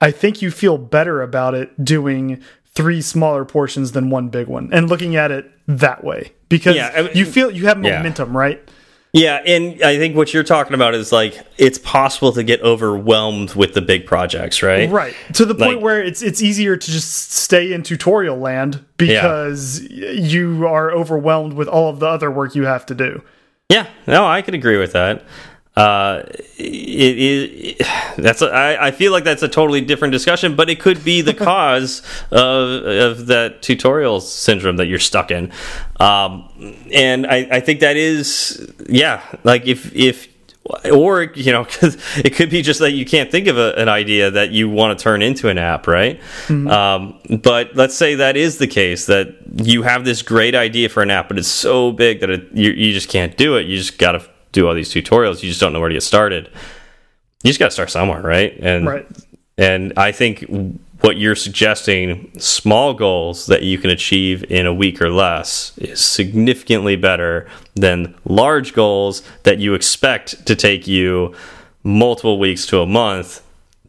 [0.00, 2.42] i think you feel better about it doing
[2.76, 6.32] three smaller portions than one big one and looking at it that way.
[6.48, 8.38] Because yeah, I mean, you feel you have momentum yeah.
[8.38, 8.68] right
[9.16, 13.54] yeah, and I think what you're talking about is like it's possible to get overwhelmed
[13.54, 14.90] with the big projects, right?
[14.90, 15.14] Right.
[15.34, 19.80] To the point like, where it's it's easier to just stay in tutorial land because
[19.80, 20.10] yeah.
[20.10, 23.22] you are overwhelmed with all of the other work you have to do.
[23.70, 25.24] Yeah, no, I could agree with that.
[25.76, 26.22] Uh,
[26.56, 30.80] it, it, that's a, I, I feel like that's a totally different discussion, but it
[30.80, 35.52] could be the cause of of that tutorial syndrome that you're stuck in.
[36.00, 36.48] Um,
[36.92, 40.28] and I, I think that is yeah, like if if
[40.92, 44.30] or you know it could be just that you can't think of a, an idea
[44.30, 46.70] that you want to turn into an app right mm -hmm.
[46.70, 49.28] um, but let's say that is the case that
[49.62, 52.72] you have this great idea for an app but it's so big that it, you,
[52.72, 55.60] you just can't do it you just got to do all these tutorials you just
[55.60, 56.50] don't know where to get started
[57.42, 59.06] you just got to start somewhere right and right.
[59.58, 60.44] and i think
[61.00, 66.04] what you're suggesting, small goals that you can achieve in a week or less, is
[66.04, 71.34] significantly better than large goals that you expect to take you
[71.82, 73.42] multiple weeks to a month.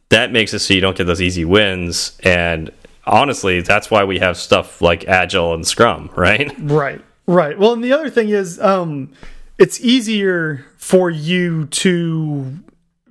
[0.10, 2.18] That makes it so you don't get those easy wins.
[2.24, 2.72] And
[3.06, 6.54] honestly, that's why we have stuff like Agile and Scrum, right?
[6.60, 7.58] Right, right.
[7.58, 9.12] Well, and the other thing is, um,
[9.58, 12.60] it's easier for you to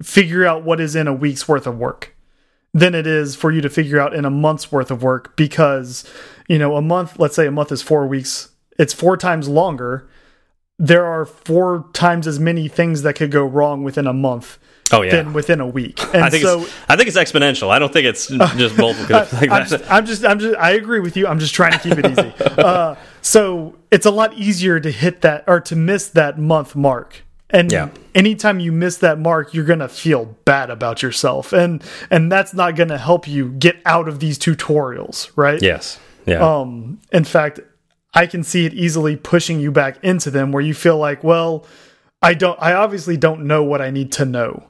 [0.03, 2.15] figure out what is in a week's worth of work
[2.75, 6.05] than it is for you to figure out in a month's worth of work because
[6.49, 10.09] you know a month let's say a month is four weeks it's four times longer.
[10.79, 14.59] There are four times as many things that could go wrong within a month
[14.93, 16.03] Oh yeah, than within a week.
[16.15, 17.71] And I think so, it's, I think it's exponential.
[17.71, 18.27] I don't think it's
[18.57, 19.17] just multiple.
[19.17, 21.27] Like I'm, just, I'm, just, I'm just, I agree with you.
[21.27, 22.33] I'm just trying to keep it easy.
[22.59, 27.23] uh, so it's a lot easier to hit that or to miss that month mark
[27.51, 27.91] and yeah.
[28.15, 32.53] anytime you miss that mark you're going to feel bad about yourself and and that's
[32.53, 37.25] not going to help you get out of these tutorials right yes yeah um in
[37.25, 37.61] fact
[38.15, 41.65] i can see it easily pushing you back into them where you feel like well
[42.23, 44.69] i don't i obviously don't know what i need to know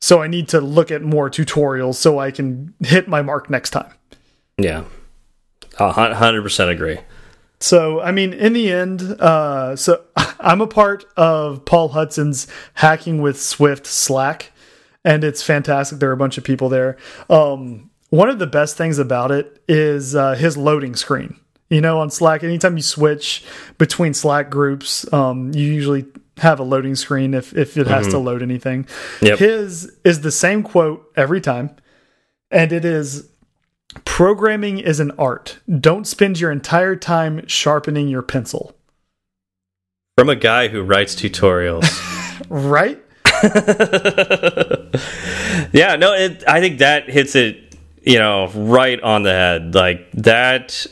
[0.00, 3.70] so i need to look at more tutorials so i can hit my mark next
[3.70, 3.92] time
[4.58, 4.84] yeah
[5.78, 6.98] 100% agree
[7.60, 10.02] so, I mean, in the end, uh, so
[10.40, 14.52] I'm a part of Paul Hudson's Hacking with Swift Slack,
[15.04, 15.98] and it's fantastic.
[15.98, 16.96] There are a bunch of people there.
[17.28, 21.36] Um, one of the best things about it is uh, his loading screen.
[21.68, 23.44] You know, on Slack, anytime you switch
[23.76, 26.06] between Slack groups, um, you usually
[26.40, 28.10] have a loading screen if, if it has mm -hmm.
[28.10, 28.26] to mm-hmm.
[28.26, 28.86] load anything.
[29.20, 29.38] Yep.
[29.38, 31.70] His is the same quote every time,
[32.50, 33.30] and it is
[34.04, 35.58] Programming is an art.
[35.68, 38.76] Don't spend your entire time sharpening your pencil.
[40.16, 41.88] From a guy who writes tutorials.
[42.48, 43.02] right?
[45.72, 49.74] yeah, no, it, I think that hits it, you know, right on the head.
[49.74, 50.86] Like that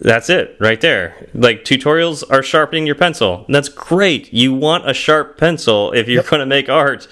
[0.00, 1.28] that's it right there.
[1.34, 3.44] Like tutorials are sharpening your pencil.
[3.48, 4.32] That's great.
[4.32, 6.30] You want a sharp pencil if you're yep.
[6.30, 7.08] going to make art.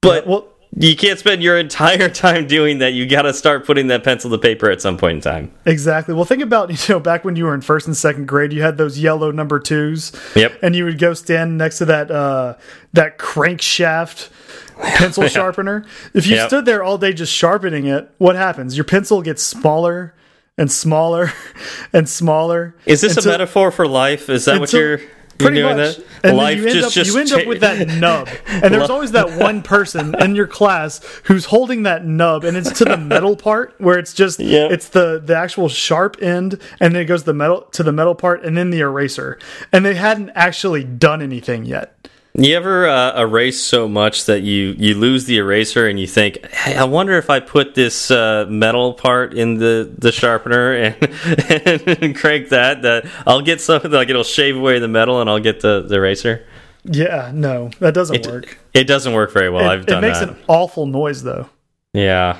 [0.00, 2.92] But well, you can't spend your entire time doing that.
[2.92, 5.52] You got to start putting that pencil to paper at some point in time.
[5.64, 6.14] Exactly.
[6.14, 8.62] Well, think about you know back when you were in first and second grade, you
[8.62, 10.12] had those yellow number twos.
[10.34, 10.58] Yep.
[10.62, 12.56] And you would go stand next to that uh,
[12.92, 14.28] that crankshaft
[14.78, 15.28] pencil yeah.
[15.30, 15.84] sharpener.
[16.12, 16.48] If you yep.
[16.48, 18.76] stood there all day just sharpening it, what happens?
[18.76, 20.14] Your pencil gets smaller
[20.58, 21.32] and smaller
[21.92, 22.74] and smaller.
[22.86, 24.28] Is this a metaphor for life?
[24.28, 25.00] Is that what you're?
[25.38, 25.96] Pretty much.
[25.96, 26.04] That?
[26.24, 28.28] And Life you end, just, up, just you end up with that nub.
[28.46, 32.70] And there's always that one person in your class who's holding that nub and it's
[32.78, 34.70] to the metal part where it's just yep.
[34.70, 38.14] it's the the actual sharp end and then it goes the metal to the metal
[38.14, 39.38] part and then the eraser.
[39.72, 42.01] And they hadn't actually done anything yet.
[42.34, 46.42] You ever uh, erase so much that you you lose the eraser and you think,
[46.50, 50.96] hey, I wonder if I put this uh, metal part in the the sharpener and,
[52.02, 55.40] and crank that that I'll get something like it'll shave away the metal and I'll
[55.40, 56.46] get the, the eraser.
[56.84, 58.58] Yeah, no, that doesn't It, work.
[58.72, 59.70] it doesn't work very well.
[59.70, 60.02] It, I've done.
[60.02, 60.30] it makes that.
[60.30, 61.50] an awful noise though.
[61.92, 62.38] Yeah,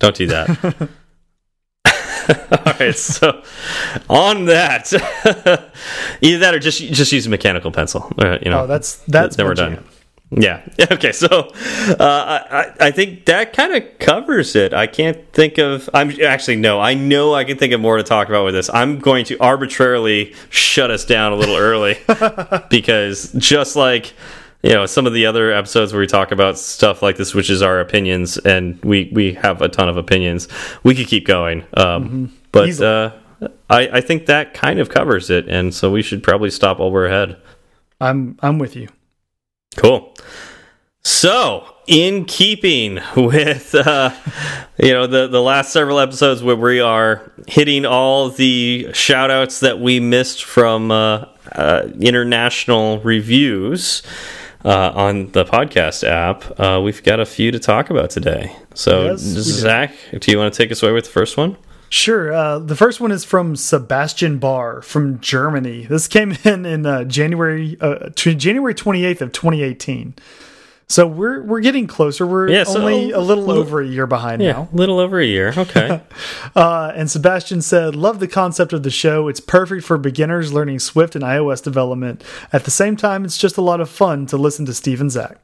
[0.00, 0.88] don't do that.
[2.66, 3.42] All right, so
[4.08, 4.92] on that,
[6.20, 8.10] either that or just just use a mechanical pencil.
[8.18, 9.74] Uh, you know, Oh, that's that's then we're done.
[9.76, 9.84] jam.
[10.32, 10.62] Yeah.
[10.92, 11.10] Okay.
[11.12, 14.72] So uh, I I think that kind of covers it.
[14.72, 15.88] I can't think of.
[15.94, 16.80] I'm actually no.
[16.80, 18.70] I know I can think of more to talk about with this.
[18.72, 21.98] I'm going to arbitrarily shut us down a little early
[22.70, 24.12] because just like
[24.62, 27.50] you know some of the other episodes where we talk about stuff like this, which
[27.50, 30.48] is our opinions, and we we have a ton of opinions.
[30.82, 31.64] We could keep going.
[31.74, 32.88] Um, But Easily.
[32.88, 33.10] uh,
[33.70, 36.90] I I think that kind of covers it, and so we should probably stop while
[36.90, 37.36] we're ahead.
[38.00, 38.88] I'm I'm with you.
[39.76, 40.14] Cool.
[41.02, 44.10] So, in keeping with uh,
[44.78, 49.60] you know the the last several episodes where we are hitting all the shout outs
[49.60, 54.02] that we missed from uh, uh, international reviews
[54.64, 58.52] uh, on the podcast app, uh, we've got a few to talk about today.
[58.74, 59.20] So, Yes.
[59.20, 61.56] Zach, do you want to take us away with the first one?
[61.88, 62.32] Sure.
[62.32, 65.86] Uh, the first one is from Sebastian Barr from Germany.
[65.86, 70.14] This came in in uh, January uh, January 28th of 2018.
[70.90, 72.26] So we're we're getting closer.
[72.26, 74.68] We're Yeah, so- only a little over a year behind Yeah, now.
[74.72, 75.54] a little over a year.
[75.56, 76.00] Okay.
[76.56, 79.28] Uh, and Sebastian said, "Love the concept of the show.
[79.28, 82.24] It's perfect for beginners learning Swift and iOS development.
[82.52, 85.12] At the same time, it's just a lot of fun to listen to Steve and
[85.12, 85.38] Zach."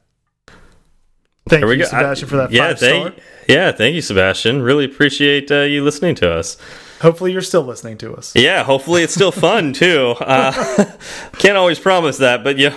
[1.49, 1.85] Thank There you, go.
[1.89, 2.89] Sebastian, for that yeah, five star.
[3.11, 3.15] thank,
[3.47, 4.61] yeah, thank you, Sebastian.
[4.61, 6.57] Really appreciate uh, you listening to us.
[7.01, 8.33] Hopefully, you're still listening to us.
[8.35, 10.15] Yeah, hopefully it's still fun too.
[10.19, 10.51] Uh,
[11.37, 12.75] can't always promise that, but yeah,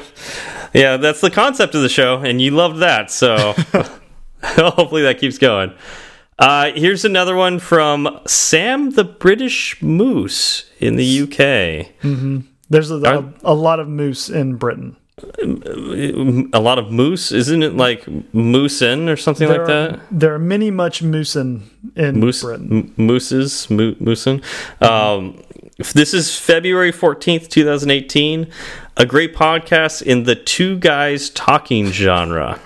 [0.74, 3.54] yeah, that's the concept of the show, and you loved that, so
[4.42, 5.72] hopefully that keeps going.
[6.38, 11.88] Uh, here's another one from Sam the British Moose in the UK.
[12.70, 14.96] There's a, a, a lot of moose in Britain.
[15.42, 20.00] A lot of moose, isn't it like moosin or something There like are, that?
[20.10, 21.62] there are many much moosin
[21.94, 22.94] in Moose, Britain.
[22.96, 24.42] mooses, mo moosin.
[24.82, 25.42] Um,
[25.80, 28.50] this is February 14th, 2018.
[28.98, 32.60] A great podcast in the two guys talking genre.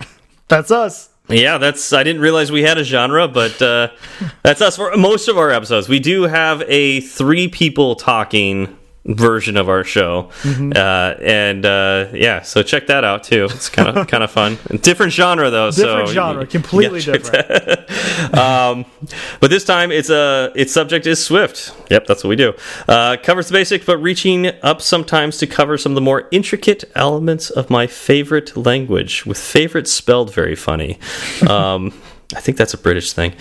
[0.48, 1.10] That's us.
[1.28, 1.92] Yeah, that's.
[1.92, 3.88] I didn't realize we had a genre, but uh,
[4.42, 5.88] that's us for most of our episodes.
[5.88, 12.42] We do have a three people talking version of our show, uh, and uh, yeah,
[12.42, 13.44] so check that out too.
[13.50, 14.58] It's kind of kind of fun.
[14.80, 15.70] Different genre though.
[15.70, 17.50] Different so genre, you- completely different.
[18.38, 18.84] um,
[19.40, 21.74] but this time it's a its subject is Swift.
[21.90, 22.54] Yep, that's what we do.
[22.88, 26.84] Uh, covers the basic, but reaching up sometimes to cover some of the more intricate
[26.94, 29.26] elements of my favorite language.
[29.26, 30.98] With favorite spelled very funny.
[31.48, 31.92] Um,
[32.34, 33.34] I think that's a British thing.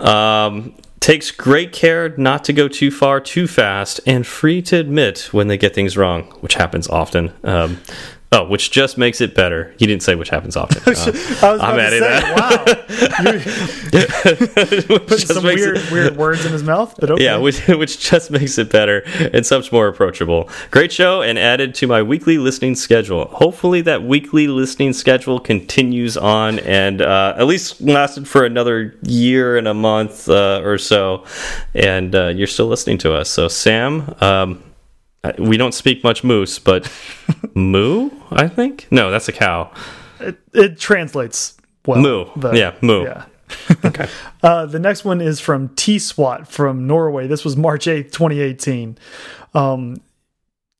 [0.00, 5.28] Um, takes great care not to go too far too fast and free to admit
[5.32, 7.32] when they get things wrong, which happens often.
[7.42, 7.80] Um,
[8.32, 9.74] oh, which just makes it better.
[9.78, 10.82] He didn't say which happens often.
[10.86, 10.90] Uh,
[11.42, 12.34] I was I'm to adding say, that.
[14.90, 17.24] wow, put just some weird, it- weird words in his mouth, but okay.
[17.24, 19.00] yeah, which, which just makes it better
[19.32, 20.48] and such more approachable.
[20.70, 23.26] Great show and added to my weekly listening schedule.
[23.26, 29.56] Hopefully, that weekly listening schedule continues on and uh, at least lasted for another year
[29.56, 31.24] and a month uh, or so.
[31.74, 33.28] And uh, you're still listening to us.
[33.30, 34.62] So, Sam, um,
[35.38, 36.90] we don't speak much moose, but
[37.54, 38.86] moo, I think?
[38.90, 39.72] No, that's a cow.
[40.20, 41.56] it, it translates
[41.86, 42.00] well.
[42.00, 42.26] Moo.
[42.36, 43.04] but- Yeah, moo.
[43.04, 43.24] Yeah.
[43.84, 44.06] Okay.
[44.42, 47.28] Uh, the next one is from T SWAT from Norway.
[47.28, 48.98] This was March 8th, 2018.
[49.54, 50.00] Um,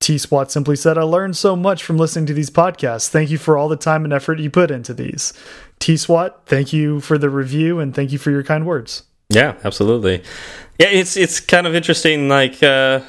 [0.00, 3.08] T SWAT simply said, I learned so much from listening to these podcasts.
[3.08, 5.32] Thank you for all the time and effort you put into these.
[5.78, 9.04] T SWAT, thank you for the review and thank you for your kind words.
[9.28, 10.24] Yeah, absolutely.
[10.80, 13.02] Yeah, it's it's kind of interesting, like uh, uh,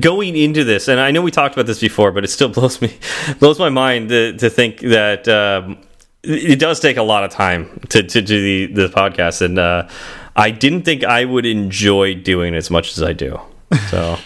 [0.00, 2.80] going into this, and I know we talked about this before, but it still blows
[2.80, 2.96] me
[3.38, 5.78] blows my mind to, to think that um,
[6.22, 9.58] it it does take a lot of time to to do the the podcast, and
[9.58, 9.88] uh,
[10.36, 13.40] I didn't think I would enjoy doing it as much as I do.
[13.90, 14.18] So.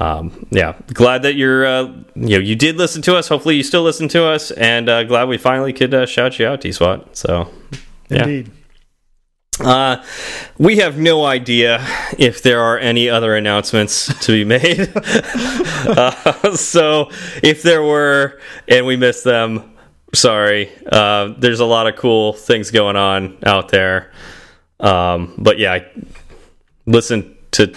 [0.00, 3.26] Um, yeah, glad that you're, uh, you know, you did listen to us.
[3.26, 6.46] Hopefully, you still listen to us, and uh, glad we finally could uh, shout you
[6.46, 7.16] out, T SWAT.
[7.16, 7.50] So,
[8.08, 8.22] yeah.
[8.22, 8.52] Indeed.
[9.60, 10.02] Uh,
[10.58, 11.84] we have no idea
[12.18, 14.92] if there are any other announcements to be made.
[14.96, 17.10] uh, so
[17.42, 19.76] if there were and we missed them,
[20.14, 20.70] sorry.
[20.90, 24.12] Uh, there's a lot of cool things going on out there.
[24.80, 25.80] Um, but yeah,
[26.86, 27.74] listen to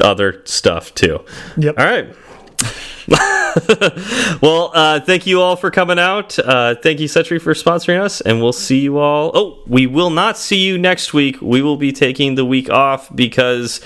[0.00, 1.24] other stuff too.
[1.56, 1.78] Yep.
[1.78, 2.14] All right.
[4.40, 6.38] well, uh, thank you all for coming out.
[6.38, 9.32] Uh, thank you, Sentry, for sponsoring us, and we'll see you all.
[9.34, 11.40] Oh, we will not see you next week.
[11.40, 13.80] We will be taking the week off because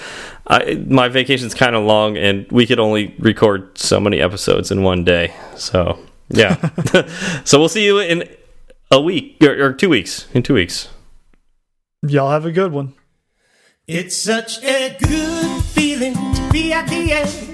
[0.46, 4.82] I, my vacation's kind of long, and we could only record so many episodes in
[4.82, 5.34] one day.
[5.56, 5.98] So,
[6.28, 6.70] yeah.
[7.44, 8.28] so we'll see you in
[8.90, 10.26] a week or, or two weeks.
[10.34, 10.88] In two weeks.
[12.02, 12.94] Y'all have a good one.
[13.86, 17.53] It's such a good feeling to be at the end.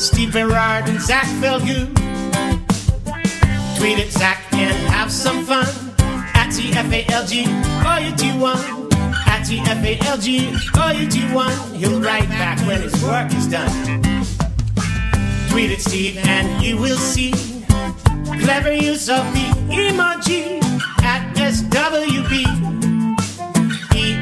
[0.00, 1.86] Steve Berard and Zach Belgu.
[3.76, 5.66] Tweet at Zach and have some fun.
[6.34, 8.58] At TFALG, all you do one.
[9.28, 11.74] At TFALG, all you do one.
[11.74, 13.70] He'll write back when his work is done.
[15.50, 17.32] Tweet at Steve and you will see
[18.40, 20.62] clever use of the emoji
[21.02, 22.70] at SWB.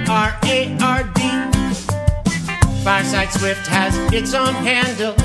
[0.09, 1.48] R A R D.
[2.85, 5.17] Fireside Swift has its own handle,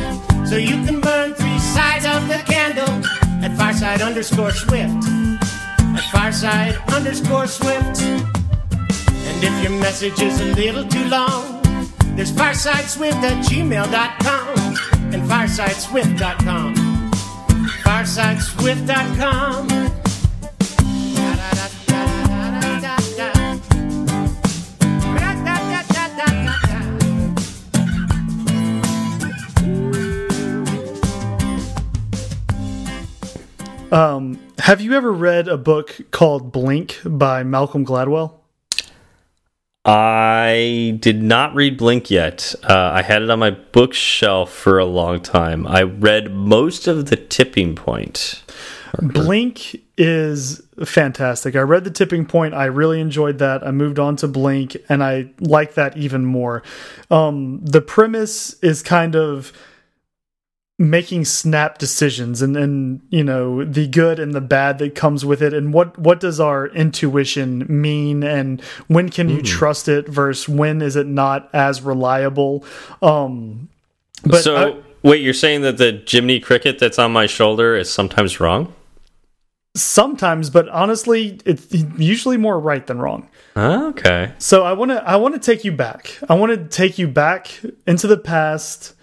[0.45, 2.89] so you can burn three sides of the candle
[3.43, 5.05] at Fireside underscore Swift.
[5.95, 8.01] At Fireside underscore Swift.
[8.01, 11.61] And if your message is a little too long,
[12.15, 14.57] there's firesideswift at gmail.com
[15.13, 16.75] and firesideswift.com.
[17.83, 20.02] Firesideswift.com.
[34.63, 38.35] have you ever read a book called Blink by Malcolm Gladwell?
[39.83, 42.55] I did not read Blink yet.
[42.63, 45.67] Uh, I had it on my bookshelf for a long time.
[45.67, 48.41] I read most of The Tipping Point.
[49.01, 51.57] Blink is fantastic.
[51.57, 52.53] I read The Tipping Point.
[52.53, 53.67] I really enjoyed that.
[53.67, 56.63] I moved on to Blink, and I like that even more.
[57.11, 59.51] Um, the premise is kind of
[60.79, 65.41] making snap decisions and and you know the good and the bad that comes with
[65.41, 65.53] it.
[65.53, 68.23] And what what does our intuition mean?
[68.23, 69.45] And when can you mm.
[69.45, 72.65] trust it versus when is it not as reliable?
[73.01, 73.69] Um
[74.25, 77.91] but so I, wait you're saying that the Jiminy Cricket that's on my shoulder is
[77.91, 78.73] sometimes wrong?
[79.75, 83.29] Sometimes but honestly it's usually more right than wrong.
[83.55, 84.31] Okay.
[84.39, 86.17] So i want to i want to take you back.
[86.27, 88.95] I want to take you back into the past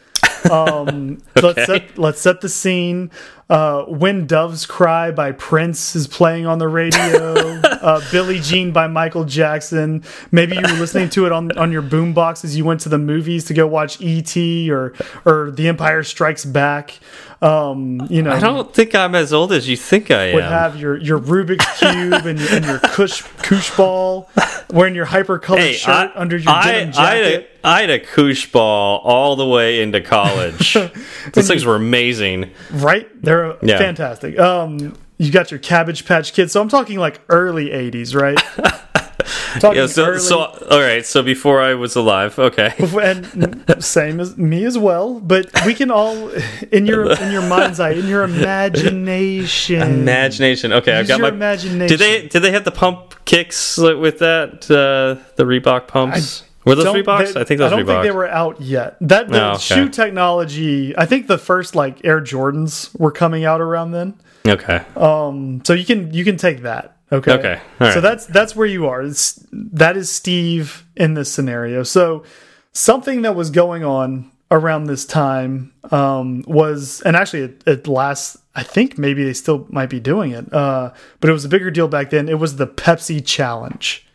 [0.51, 1.47] um, okay.
[1.47, 3.11] Let's set let's set the scene.
[3.51, 7.61] Uh, "When Doves Cry" by Prince is playing on the radio.
[7.65, 10.05] uh, "Billie Jean" by Michael Jackson.
[10.31, 12.99] Maybe you were listening to it on on your boombox as you went to the
[12.99, 14.71] movies to go watch E.T.
[14.71, 14.95] or
[15.25, 17.01] or The Empire Strikes Back.
[17.43, 20.35] Um, you know, I don't think I'm as old as you think I am.
[20.35, 24.29] Would have your your Rubik's cube and, and your Koosh Koosh ball,
[24.71, 27.51] wearing your hyper colored hey, shirt I, under your I, denim jacket.
[27.65, 30.75] I, had a Koosh ball all the way into college.
[31.33, 32.51] Those things were amazing.
[32.73, 33.09] Right?
[33.23, 33.79] They're yeah.
[33.79, 34.39] fantastic.
[34.39, 36.53] Um, you got your Cabbage Patch Kids.
[36.53, 38.39] So I'm talking like early '80s, right?
[39.75, 40.19] yeah, so, early.
[40.19, 41.05] so all right.
[41.05, 42.73] So before I was alive, okay,
[43.03, 45.21] and same as me as well.
[45.21, 46.31] But we can all
[46.73, 50.73] in your in your mind's eye, in your imagination, imagination.
[50.73, 51.89] Okay, Use I've got my imagination.
[51.89, 56.43] Did they did they have the pump kicks with that uh, the Reebok pumps?
[56.43, 57.35] I, were those Reeboks?
[57.35, 57.73] They, I think those.
[57.73, 57.87] I don't Reeboks.
[57.87, 58.97] think they were out yet.
[59.01, 59.59] That the oh, okay.
[59.61, 60.97] shoe technology.
[60.97, 64.21] I think the first like Air Jordans were coming out around then.
[64.47, 64.85] Okay.
[64.97, 65.63] Um.
[65.65, 66.97] So you can you can take that.
[67.13, 67.33] Okay.
[67.33, 67.61] Okay.
[67.93, 69.03] So that's that's where you are.
[69.03, 71.83] It's, that is Steve in this scenario.
[71.83, 72.25] So
[72.73, 78.37] something that was going on around this time um, was, and actually it, it lasts.
[78.55, 81.71] I think maybe they still might be doing it, uh, but it was a bigger
[81.71, 82.29] deal back then.
[82.29, 84.07] It was the Pepsi Challenge.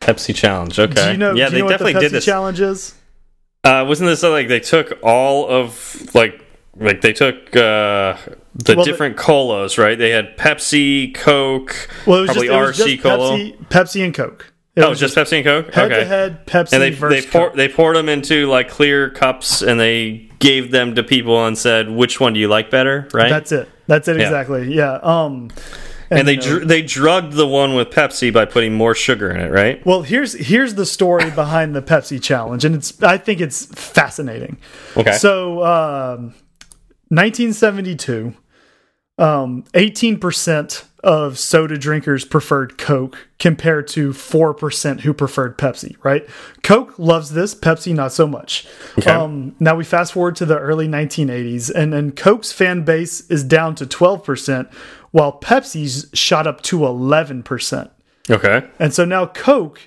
[0.00, 0.78] Pepsi Challenge.
[0.78, 0.94] Okay.
[0.94, 1.34] Do you know?
[1.34, 2.24] Yeah, do you they know definitely the Pepsi did this.
[2.24, 2.94] Challenge is.
[3.62, 6.42] Uh, wasn't this like they took all of like
[6.76, 8.16] like they took uh,
[8.54, 9.98] the well, different the, colas, right?
[9.98, 14.52] They had Pepsi, Coke, well, it was probably just, RC Cola, Pepsi, Pepsi and Coke.
[14.76, 15.74] It oh, just, just, Pepsi and Coke.
[15.74, 16.00] Head okay.
[16.00, 16.72] to head, Pepsi.
[16.72, 20.94] And they they, pour, they poured them into like clear cups, and they gave them
[20.94, 23.28] to people and said, "Which one do you like better?" Right.
[23.28, 23.68] That's it.
[23.86, 24.22] That's it yeah.
[24.24, 24.74] exactly.
[24.74, 24.94] Yeah.
[25.02, 25.50] Um,
[26.10, 29.40] and, and they dr they drugged the one with Pepsi by putting more sugar in
[29.40, 29.84] it, right?
[29.86, 34.58] Well, here's here's the story behind the Pepsi challenge, and it's I think it's fascinating.
[34.96, 35.12] Okay.
[35.12, 36.34] So, um,
[37.08, 38.34] 1972
[39.20, 46.26] um, 18% of soda drinkers preferred Coke compared to 4% who preferred Pepsi, right?
[46.62, 48.66] Coke loves this, Pepsi not so much.
[48.98, 49.10] Okay.
[49.10, 53.44] Um, now we fast forward to the early 1980s, and, and Coke's fan base is
[53.44, 54.72] down to 12%,
[55.10, 57.90] while Pepsi's shot up to 11%.
[58.28, 58.68] Okay.
[58.78, 59.80] And so now Coke,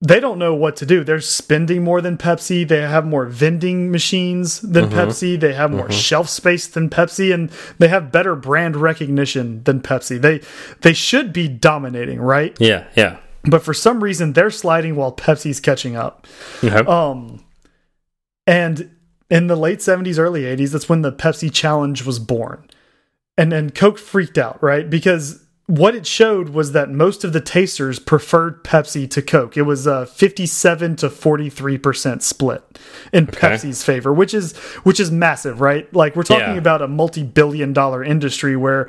[0.00, 1.02] they don't know what to do.
[1.02, 2.66] They're spending more than Pepsi.
[2.66, 4.98] They have more vending machines than Mm-hmm.
[4.98, 5.38] Pepsi.
[5.40, 10.20] They have more shelf space than Pepsi, and they have better brand recognition than Pepsi.
[10.20, 10.40] They
[10.82, 12.56] they should be dominating, right?
[12.60, 12.86] Yeah.
[12.94, 13.18] Yeah.
[13.42, 16.26] But for some reason, they're sliding while Pepsi's catching up.
[16.62, 17.44] Um,
[18.46, 18.90] and
[19.30, 22.68] in the late 70s, early 80s, that's when the Pepsi challenge was born.
[23.38, 24.88] And and Coke freaked out, right?
[24.90, 29.54] Because what it showed was that most of the tasters preferred Pepsi to Coke.
[29.56, 32.62] It was a 57 to 43% split
[33.12, 35.92] in Pepsi's favor, which is which is massive, right?
[35.94, 36.58] Like we're talking Yeah.
[36.58, 38.88] about a multi-billion dollar industry where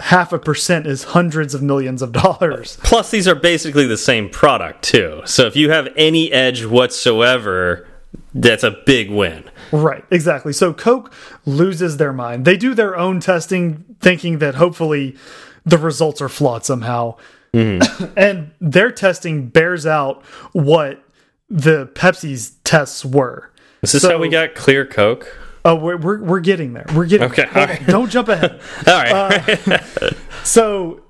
[0.00, 2.78] half a percent is hundreds of millions of dollars.
[2.84, 5.22] Plus, these are basically the same product too.
[5.24, 7.88] So if you have any edge whatsoever,
[8.34, 9.44] that's a big win.
[9.72, 10.52] Right, exactly.
[10.52, 11.12] So Coke
[11.44, 12.44] loses their mind.
[12.44, 15.16] They do their own testing, thinking that hopefully
[15.64, 17.16] the results are flawed somehow.
[17.52, 18.12] Mm-hmm.
[18.16, 21.02] and their testing bears out what
[21.50, 23.50] the Pepsi's tests were.
[23.82, 25.36] Is this So- how we got clear Coke?
[25.64, 26.86] Oh, we're, we're, we're getting there.
[26.94, 27.56] We're getting Okay, on.
[27.56, 27.86] alright.
[27.86, 28.60] Don't jump ahead.
[28.86, 29.68] All right.
[29.68, 30.10] Uh,
[30.44, 31.02] so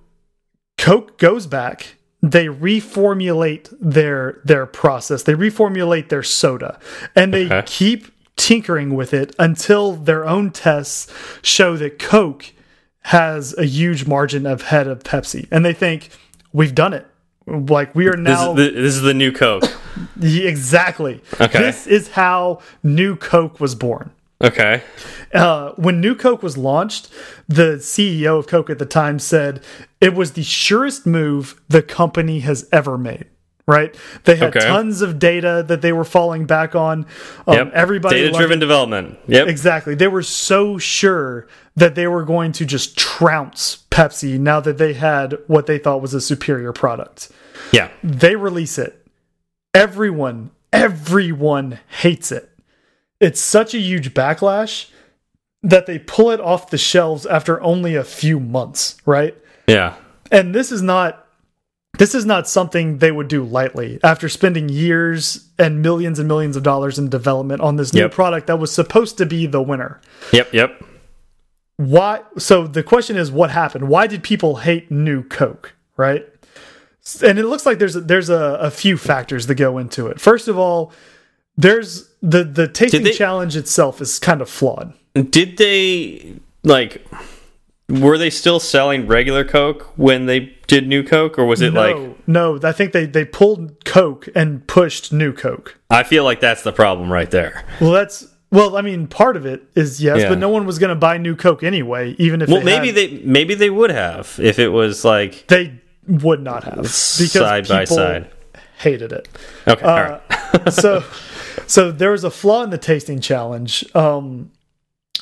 [0.78, 1.96] Coke goes back.
[2.22, 5.22] They reformulate their their process.
[5.22, 6.80] They reformulate their soda,
[7.14, 7.62] and they Okay.
[7.66, 8.08] keep
[8.38, 11.12] tinkering with it until their own tests
[11.42, 12.52] show that Coke
[13.02, 16.08] has a huge margin ahead of Pepsi, and they think
[16.52, 17.06] we've done it.
[17.46, 19.64] Like we are this, now is the, this is the new Coke.
[20.22, 21.20] Exactly.
[21.40, 21.58] Okay.
[21.58, 24.82] This is how New Coke was born Okay.
[25.34, 27.10] uh, when New Coke was launched,
[27.48, 29.60] the CEO of Coke at the time said
[30.00, 33.26] it was the surest move the company has ever made.
[33.68, 33.94] Right?
[34.24, 34.66] They had Okay.
[34.66, 37.04] tons of data that they were falling back on.
[37.46, 37.70] Um, Yep.
[37.74, 39.18] Everybody data driven development.
[39.28, 39.46] Yep.
[39.46, 39.94] Exactly.
[39.94, 41.46] They were so sure
[41.76, 46.00] that they were going to just trounce Pepsi now that they had what they thought
[46.00, 47.30] was a superior product.
[47.70, 47.90] Yeah.
[48.02, 49.06] They release it.
[49.74, 52.48] Everyone, everyone hates it.
[53.20, 54.86] It's such a huge backlash
[55.62, 59.36] that they pull it off the shelves after only a few months, right?
[59.66, 59.96] Yeah.
[60.32, 61.26] And this is not
[61.98, 66.56] this is not something they would do lightly after spending years and millions and millions
[66.56, 68.12] of dollars in development on this new Yep.
[68.12, 70.00] product that was supposed to be the winner.
[70.32, 70.52] Yep.
[70.54, 70.84] Yep.
[71.76, 73.88] Why so the question is what happened?
[73.88, 76.26] Why did people hate new Coke, right?
[77.22, 80.20] And it looks like there's a, there's a, a few factors that go into it.
[80.20, 80.92] First of all,
[81.56, 84.92] there's the the tasting challenge itself is kind of flawed.
[85.14, 86.34] Did they
[86.64, 87.06] like?
[87.88, 91.80] Were they still selling regular Coke when they did New Coke, or was it no,
[91.80, 92.28] like?
[92.28, 95.78] no, I think they they pulled Coke and pushed new Coke.
[95.88, 97.64] I feel like that's the problem right there.
[97.80, 100.28] Well, that's well, I mean, part of it is yes, Yeah.
[100.28, 102.86] but no one was going to buy new Coke anyway, even if Well, they maybe
[102.88, 107.32] had- they maybe they would have if it was like they would not have because
[107.32, 108.30] side by side.
[108.80, 109.28] hated it.
[109.66, 109.82] Okay.
[109.86, 110.20] all Uh,
[110.54, 110.72] right.
[110.74, 111.02] so
[111.66, 114.50] so there was a flaw in the tasting challenge um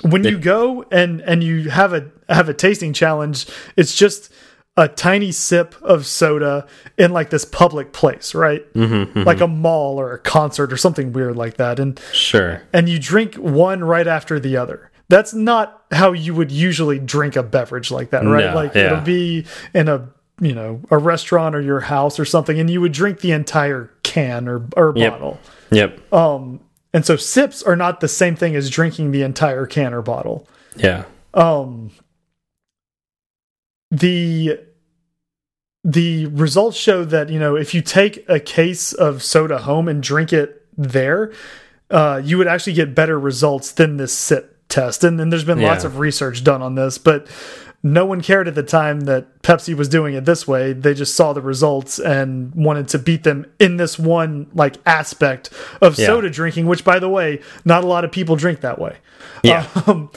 [0.03, 4.30] when you go and and you have a have a tasting challenge it's just
[4.76, 6.66] a tiny sip of soda
[6.99, 11.12] in like this public place right Mm-hmm, like a mall or a concert or something
[11.12, 12.62] weird like that and Sure.
[12.72, 17.36] and you drink one right after the other that's not how you would usually drink
[17.36, 18.86] a beverage like that right No, like yeah.
[18.86, 20.09] it'll be in a
[20.40, 23.90] you know a restaurant or your house or something and you would drink the entire
[24.03, 25.12] can or or Yep.
[25.12, 25.40] bottle
[25.70, 26.12] Yep.
[26.12, 26.61] um,
[26.97, 30.49] and so sips are not the same thing as drinking the entire can or bottle.
[30.76, 31.05] Yeah.
[31.34, 31.90] Um,
[33.90, 34.59] the
[35.84, 40.03] the results show that you know if you take a case of soda home and
[40.03, 41.34] drink it there,
[41.90, 45.05] uh, you would actually get better results than this sip test.
[45.05, 47.28] And then there's been lots of research done on this, but
[47.87, 50.72] no one cared at the time that Pepsi was doing it this way.
[50.72, 55.51] They just saw the results and wanted to beat them in this one like aspect
[55.80, 56.07] of Yeah.
[56.07, 58.97] soda drinking, which by the way, not a lot of people drink that way.
[59.43, 59.66] Yeah.
[59.87, 60.11] Um,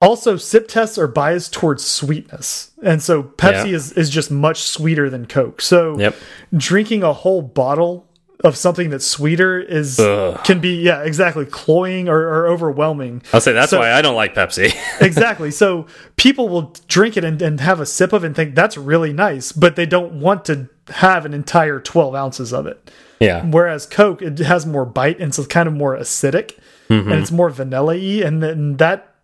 [0.00, 3.76] also, sip tests are biased towards sweetness, and so Pepsi Yeah.
[3.76, 5.60] is is just much sweeter than Coke.
[5.62, 6.16] So, Yep.
[6.56, 8.08] drinking a whole bottle
[8.44, 10.42] of something that's sweeter is Ugh.
[10.44, 13.22] can be yeah exactly cloying or, or overwhelming.
[13.32, 14.72] I'll say that's So- why I don't like Pepsi.
[15.00, 15.50] exactly.
[15.50, 15.86] So
[16.16, 19.12] people will drink it and, and have a sip of it and think that's really
[19.12, 22.90] nice, but they don't want to have an entire twelve ounces of it.
[23.20, 23.44] yeah.
[23.46, 27.10] Whereas Coke, it has more bite and so it's kind of more acidic Mm-hmm.
[27.12, 28.20] and it's more vanilla y.
[28.24, 29.14] And then that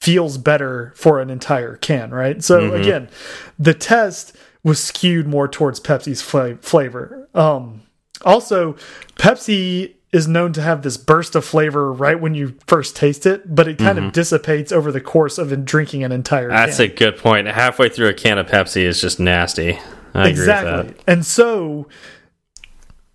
[0.00, 2.42] feels better for an entire can, right?
[2.42, 3.10] So again,
[3.58, 7.28] the test was skewed more towards Pepsi's fla flavor.
[7.34, 7.82] Um,
[8.24, 8.76] also,
[9.16, 13.54] Pepsi is known to have this burst of flavor right when you first taste it,
[13.54, 16.56] but it kind of dissipates over the course of drinking an entire can.
[16.56, 16.86] That's can.
[16.86, 17.46] a good point.
[17.46, 19.78] Halfway through a can of Pepsi is just nasty.
[20.12, 20.70] I exactly.
[20.72, 21.12] agree with that.
[21.12, 21.86] And so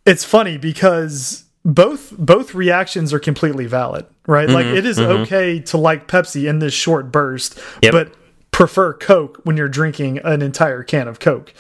[0.06, 4.48] it's funny because both both reactions are completely valid, right?
[4.50, 7.92] Like Mm-hmm, it is okay to like Pepsi in this short burst, Yep.
[7.92, 8.14] but
[8.56, 11.54] prefer Coke when you're drinking an entire can of Coke.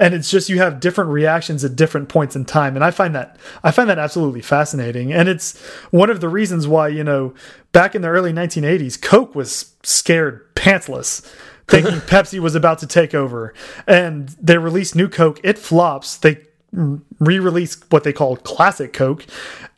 [0.00, 3.14] And it's just you have different reactions at different points in time and I find
[3.14, 5.12] that I find that absolutely fascinating.
[5.12, 5.56] And it's
[5.92, 7.34] one of the reasons why, you know,
[7.70, 11.20] back in the early 1980s, Coke was scared pantsless
[11.68, 13.54] thinking Pepsi was about to take over.
[13.86, 16.16] And they released new Coke, it flops.
[16.16, 16.38] They
[16.72, 19.24] re-released what they called classic Coke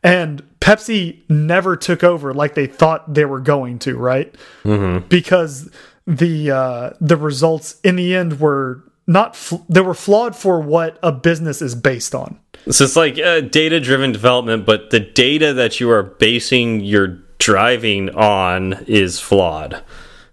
[0.02, 4.34] and Pepsi never took over like they thought they were going to, right?
[4.64, 5.08] Mm-hmm.
[5.08, 5.70] Because
[6.06, 10.98] the uh the results in the end were not fl they were flawed for what
[11.02, 12.38] a business is based on.
[12.70, 17.18] So it's like uh, data driven development, but the data that you are basing your
[17.38, 19.82] driving on is flawed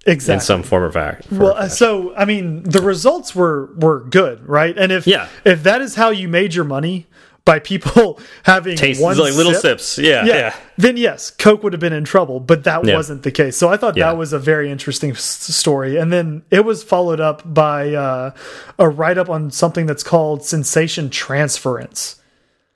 [0.05, 0.36] Exactly.
[0.36, 1.32] in some form or fact.
[1.32, 4.78] Well, uh, so I mean, the results were were good, right?
[4.78, 5.28] And if Yeah.
[5.43, 7.07] if that is how you made your money
[7.46, 9.98] by people having Tastes one like little sip, sips.
[9.98, 10.56] Yeah, yeah, yeah.
[10.78, 12.94] then yes, Coke would have been in trouble, but that Yeah.
[12.96, 13.58] wasn't the case.
[13.58, 14.08] So I thought Yeah.
[14.08, 15.98] that was a very interesting story.
[15.98, 18.32] And then it was followed up by uh,
[18.78, 22.18] a write up on something that's called sensation transference.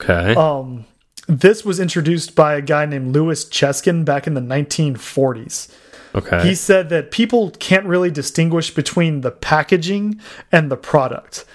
[0.01, 0.34] Okay.
[0.36, 0.86] Um,
[1.28, 5.70] this was introduced by a guy named Louis Cheskin back in the 1940s.
[6.16, 6.47] okay.
[6.47, 10.20] He said that people can't really distinguish between the packaging
[10.51, 11.45] and the product,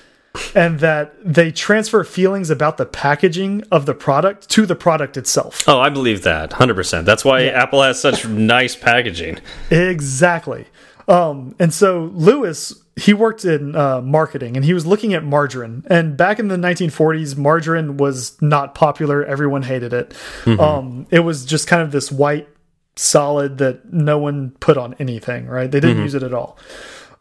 [0.54, 5.68] and that they transfer feelings about the packaging of the product to the product itself.
[5.68, 7.04] oh, I believe that 100%.
[7.04, 9.38] That's why Apple has such nice packaging.
[9.70, 10.66] Exactly.
[11.08, 15.82] Um, and so Louis, he worked in uh, marketing and he was looking at margarine.
[15.88, 19.24] And back in the 1940s, margarine was not popular.
[19.24, 20.14] Everyone hated it.
[20.46, 22.48] Um, it was just kind of this white
[22.96, 25.70] solid that no one put on anything, right?
[25.70, 26.58] They didn't use it at all.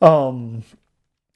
[0.01, 0.64] Um,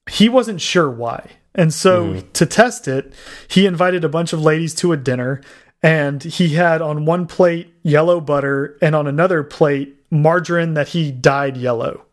[0.10, 1.30] he wasn't sure why.
[1.54, 2.32] And so mm-hmm.
[2.32, 3.14] to test it,
[3.48, 5.42] he invited a bunch of ladies to a dinner
[5.84, 11.12] and he had on one plate yellow butter and on another plate margarine that he
[11.12, 12.06] dyed yellow.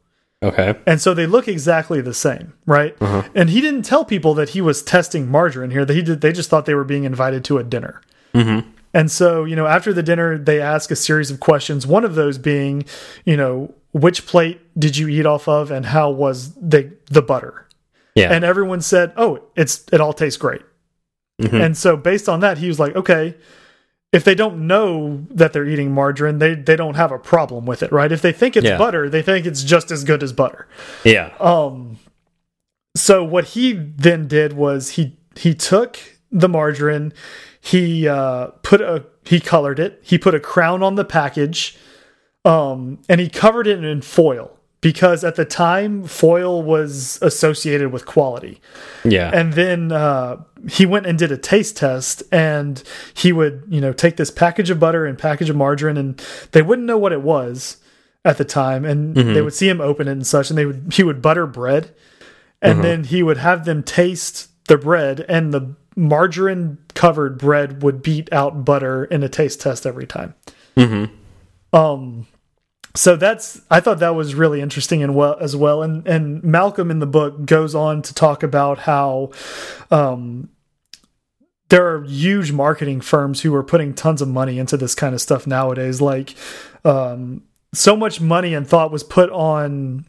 [0.42, 0.76] Okay.
[0.86, 2.96] And so they look exactly the same, right?
[3.00, 3.24] Uh-huh.
[3.34, 5.84] And he didn't tell people that he was testing margarine here.
[5.84, 6.20] That he did.
[6.20, 8.00] They just thought they were being invited to a dinner.
[8.34, 8.68] Mm-hmm.
[8.94, 11.86] And so, you know, after the dinner, they ask a series of questions.
[11.86, 12.84] One of those being,
[13.24, 17.66] you know, which plate did you eat off of, and how was the the butter?
[18.18, 18.32] Yeah.
[18.32, 20.62] And everyone said, "Oh, it's it all tastes great."
[21.40, 23.34] And so, based on that, he was like, "Okay."
[24.10, 27.82] If they don't know that they're eating margarine, they they don't have a problem with
[27.82, 28.10] it, right?
[28.10, 28.78] If they think it's Yeah.
[28.78, 30.66] butter, they think it's just as good as butter.
[31.04, 31.30] yeah.
[31.38, 31.98] Um,
[32.96, 35.98] so what he then did was he he took
[36.32, 37.12] the margarine,
[37.60, 41.76] he uh, put a he colored it, he put a crown on the package,
[42.46, 48.06] um, and he covered it in foil because at the time foil was associated with
[48.06, 48.60] quality.
[49.04, 49.30] yeah.
[49.32, 52.82] And then uh, he went and did a taste test, and
[53.14, 56.22] he would, you know, take this package of butter and package of margarine, and
[56.52, 57.78] they wouldn't know what it was
[58.24, 60.92] at the time, and they would see him open it and such, and they would
[60.92, 61.94] he would butter bread,
[62.60, 68.02] and then he would have them taste the bread, and the margarine covered bread would
[68.02, 70.34] beat out butter in a taste test every time.
[70.76, 71.04] Hmm.
[71.72, 72.26] Um,
[72.98, 75.84] so that's I thought that was really interesting and well as well.
[75.84, 79.30] And and Malcolm in the book goes on to talk about how
[79.92, 80.48] um
[81.68, 85.20] there are huge marketing firms who are putting tons of money into this kind of
[85.20, 86.00] stuff nowadays.
[86.00, 86.34] Like
[86.84, 87.42] um
[87.72, 90.04] so much money and thought was put on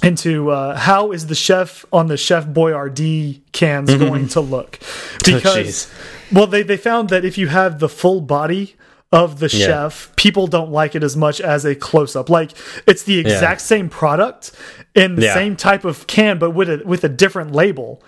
[0.00, 4.78] into uh, how is the chef on the Chef Boyardee cans going to look?
[5.24, 6.32] Because jeez.
[6.32, 8.76] well, they they found that if you have the full body
[9.10, 9.66] of the Yeah.
[9.66, 12.28] chef, people don't like it as much as a close up.
[12.28, 12.50] Like
[12.86, 14.52] it's the exact same product
[14.94, 15.34] in the Yeah.
[15.34, 18.02] same type of can, but with a with a different label,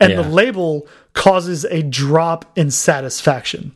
[0.00, 3.72] and the label causes a drop in satisfaction.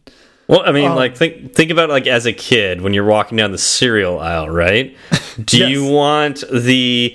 [0.48, 3.04] Well, I mean, Um, like think think about it like as a kid when you're
[3.04, 4.96] walking down the cereal aisle, right?
[5.44, 5.70] Do Yes.
[5.70, 7.14] you want the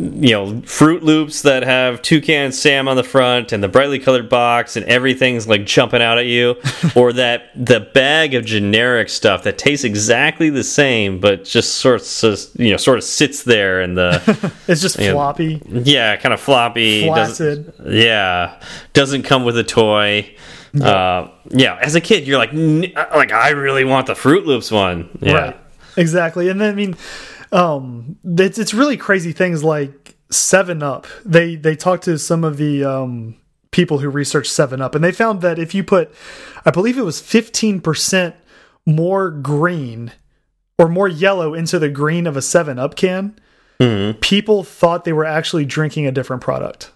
[0.00, 4.28] you know Froot Loops that have toucan Sam on the front and the brightly colored
[4.28, 6.54] box and everything's like jumping out at you,
[6.96, 12.00] or that the bag of generic stuff that tastes exactly the same but just sort
[12.00, 15.12] of you know sort of sits there and the It's just Yeah.
[15.12, 17.92] floppy, yeah kind of floppy doesn't- flaccid.
[17.92, 18.60] yeah,
[18.92, 20.32] doesn't come with a toy.
[20.80, 24.70] Uh, yeah, as a kid, you're like, "N- like I really want the Froot Loops
[24.70, 25.08] one.
[25.20, 25.56] Yeah, Right.
[25.96, 26.50] Exactly.
[26.50, 26.94] And then I mean
[27.52, 31.06] um, it's it's really crazy things like Seven Up.
[31.24, 33.36] They they talked to some of the um
[33.70, 36.12] people who researched Seven Up, and they found that if you put,
[36.64, 38.34] I believe it was fifteen percent
[38.86, 40.12] more green
[40.78, 43.36] or more yellow into the green of a Seven Up can,
[44.20, 46.90] people thought they were actually drinking a different product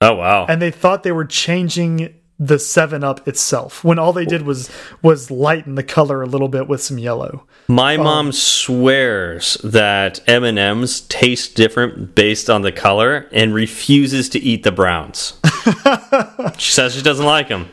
[0.00, 0.46] Oh wow.
[0.48, 4.68] and they thought they were changing the 7 up itself when all they did was
[5.00, 10.20] was lighten the color a little bit with some yellow My um, mom swears that
[10.28, 15.38] M and M's taste different based on the color, and refuses to eat the browns.
[16.58, 17.68] she says she doesn't like them.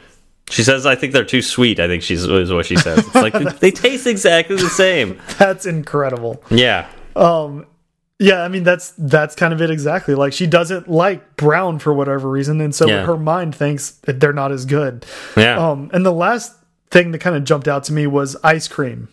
[0.52, 1.80] She says I think they're too sweet.
[1.80, 3.00] I think she's is what she says.
[3.00, 5.20] It's like they, they taste exactly the same.
[5.40, 7.66] that's incredible Yeah, um,
[8.20, 11.94] yeah i mean that's that's kind of it exactly like she doesn't like brown for
[11.94, 13.06] whatever reason and so Yeah.
[13.06, 15.06] her mind thinks that they're not as good
[15.38, 15.58] yeah.
[15.58, 16.54] um and the last
[16.92, 19.08] thing that kind of jumped out to me was ice cream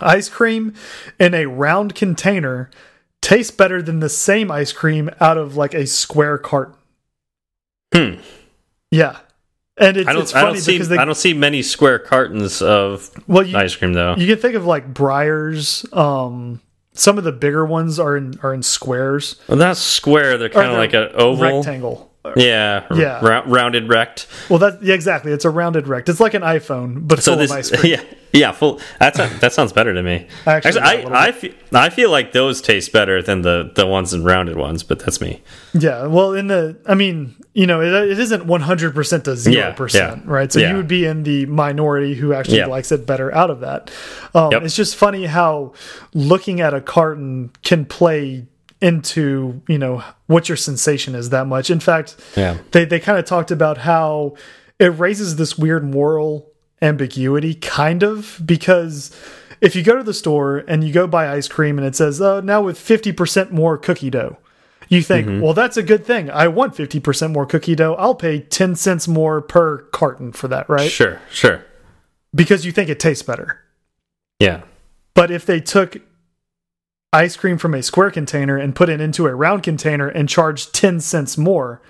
[0.00, 0.74] ice cream
[1.20, 2.70] in a round container
[3.22, 6.74] tastes better than the same ice cream out of like a square carton
[7.94, 8.14] Hmm.
[8.90, 9.18] yeah
[9.76, 10.22] and it's, I don't.
[10.22, 10.72] it's I funny don't see.
[10.72, 14.14] because they I don't see many square cartons of well you, ice cream though.
[14.16, 15.84] You can think of like Breyers.
[15.96, 16.60] Um,
[16.94, 19.36] some of the bigger ones are in are in squares.
[19.48, 20.38] well, that's square.
[20.38, 21.58] They're kind of like an oval.
[21.58, 22.13] rectangle.
[22.36, 22.86] Yeah.
[22.94, 23.42] Yeah.
[23.46, 24.26] rounded rect.
[24.48, 25.32] Well, that yeah, exactly.
[25.32, 26.08] It's a rounded rect.
[26.08, 27.92] It's like an iPhone, but So full this, of ice cream.
[27.92, 28.02] yeah,
[28.32, 28.80] yeah, full.
[28.98, 30.26] That's that sounds better to me.
[30.46, 33.70] Actually, yeah, a I, little I, feel, I feel like those taste better than the
[33.74, 35.42] the ones in rounded ones, but that's me.
[35.74, 36.06] Yeah.
[36.06, 39.72] Well, in the, I mean, you know, it, it isn't one hundred percent to zero
[39.72, 40.30] percent, yeah.
[40.32, 40.50] right?
[40.50, 40.70] So Yeah.
[40.70, 42.66] you would be in the minority who actually Yeah.
[42.66, 43.90] likes it better out of that.
[44.34, 44.62] Um, Yep.
[44.62, 45.74] It's just funny how
[46.14, 48.46] looking at a carton can play
[48.84, 51.70] into you know what your sensation is that much.
[51.70, 52.58] In fact, Yeah.
[52.72, 54.34] they they kind of talked about how
[54.78, 59.10] it raises this weird moral ambiguity, kind of, because
[59.60, 62.20] if you go to the store and you go buy ice cream and it says,
[62.20, 64.36] "Oh, now with fifty percent more cookie dough,"
[64.90, 65.40] you think, Mm-hmm.
[65.40, 66.28] "Well, that's a good thing.
[66.30, 67.94] I want fifty percent more cookie dough.
[67.94, 71.64] I'll pay ten cents more per carton for that, right?" Sure, sure.
[72.34, 73.60] Because you think it tastes better.
[74.40, 74.62] Yeah,
[75.14, 75.96] But if they took
[77.14, 80.72] ice cream from a square container and put it into a round container and charge
[80.72, 81.80] 10 cents more,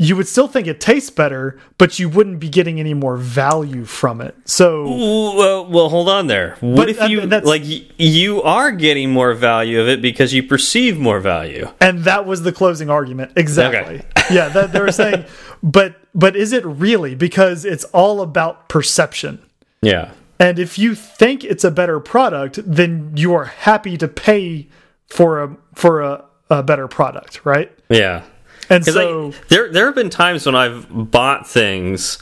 [0.00, 3.84] you would still think it tastes better, but you wouldn't be getting any more value
[3.84, 4.36] from it.
[4.44, 6.56] So, well, well, hold on there.
[6.60, 7.62] What But, if uh, you that's- like
[7.98, 11.68] you are getting more value of it because you perceive more value?
[11.80, 13.32] and that was the closing argument.
[13.36, 14.02] Exactly.
[14.30, 15.24] yeah, that, they were saying,
[15.62, 19.40] but but is it really because it's all about perception.
[19.82, 24.68] Yeah, And if you think it's a better product, then you are happy to pay
[25.08, 27.70] for a for a, a better product, right?
[27.88, 28.22] yeah.
[28.70, 32.18] And so like, there there have been times when I've bought things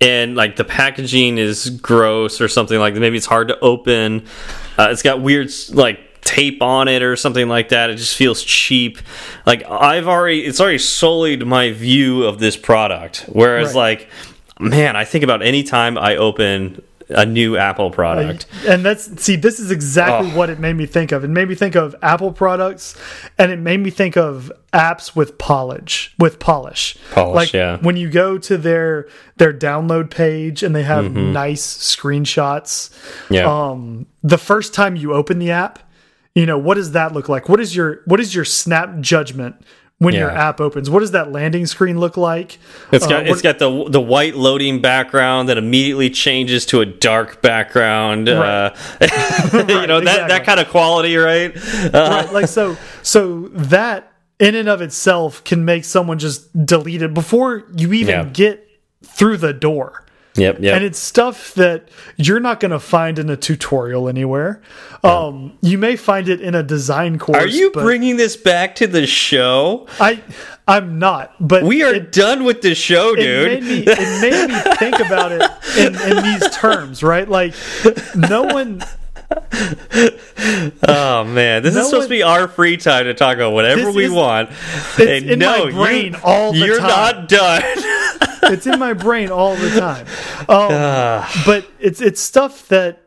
[0.00, 3.00] and like the packaging is gross or something like that.
[3.00, 4.24] Maybe it's hard to open.
[4.78, 7.90] Uh, it's got weird like tape on it or something like that.
[7.90, 8.98] It just feels cheap.
[9.44, 13.24] Like I've already it's already sullied my view of this product.
[13.28, 13.98] Whereas Right.
[13.98, 14.08] like
[14.60, 16.80] man, I think about any time I open
[17.10, 18.46] a new Apple product.
[18.66, 20.36] and that's see this is exactly Oh.
[20.36, 22.94] what it made me think of it made me think of apple products
[23.38, 27.78] and it made me think of apps with polish with polish Polish, like yeah.
[27.78, 31.32] when you go to their their download page and they have Mm-hmm.
[31.32, 31.64] nice
[32.18, 32.90] screenshots
[33.30, 33.46] Yeah.
[33.70, 35.78] um the first time you open the app
[36.34, 39.56] you know what does that look like what is your what is your snap judgment
[39.98, 42.58] when your app opens what does that landing screen look like
[42.92, 46.80] It's Uh, got what- it's got the the white loading background that immediately changes to
[46.80, 48.28] a dark background.
[48.28, 48.70] Uh,
[49.00, 49.06] you
[49.86, 50.28] know that exactly.
[50.28, 51.56] that kind of quality, right?
[51.56, 57.02] Uh, right like so so that in and of itself can make someone just delete
[57.02, 58.24] it before you even Yeah.
[58.32, 58.64] get
[59.04, 60.04] through the door
[60.38, 60.76] Yep, yep.
[60.76, 64.60] and it's stuff that you're not going to find in a tutorial anywhere
[65.04, 68.86] um you may find it in a design course Are you bringing this back to
[68.86, 69.86] the show?
[70.00, 70.22] i
[70.66, 73.62] i'm not but We are it, done with the show, it dude.
[73.62, 75.42] made me it made me think about it
[75.76, 77.54] in, in these terms right like
[78.14, 78.82] no one
[80.88, 83.52] oh man, this No is supposed one- to be our free time to talk about
[83.52, 84.50] whatever we is- want.
[84.50, 86.88] it's And in my no, you, all the you're time.
[86.88, 87.62] not done.
[88.44, 90.06] it's in my brain all the time.
[90.48, 93.02] Um, but it's it's stuff that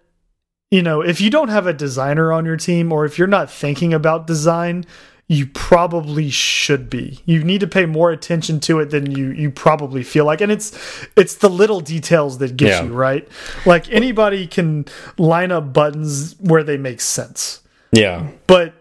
[0.70, 3.50] you know if you don't have a designer on your team or if you're not
[3.50, 4.86] thinking about design
[5.32, 7.22] you probably should be.
[7.26, 10.42] You need to pay more attention to it than you you probably feel like.
[10.42, 10.78] And it's
[11.16, 12.84] it's the little details that get Yeah.
[12.84, 13.26] you right?
[13.66, 14.86] Like anybody can
[15.18, 17.62] line up buttons where they make sense.
[17.94, 18.74] Yeah, but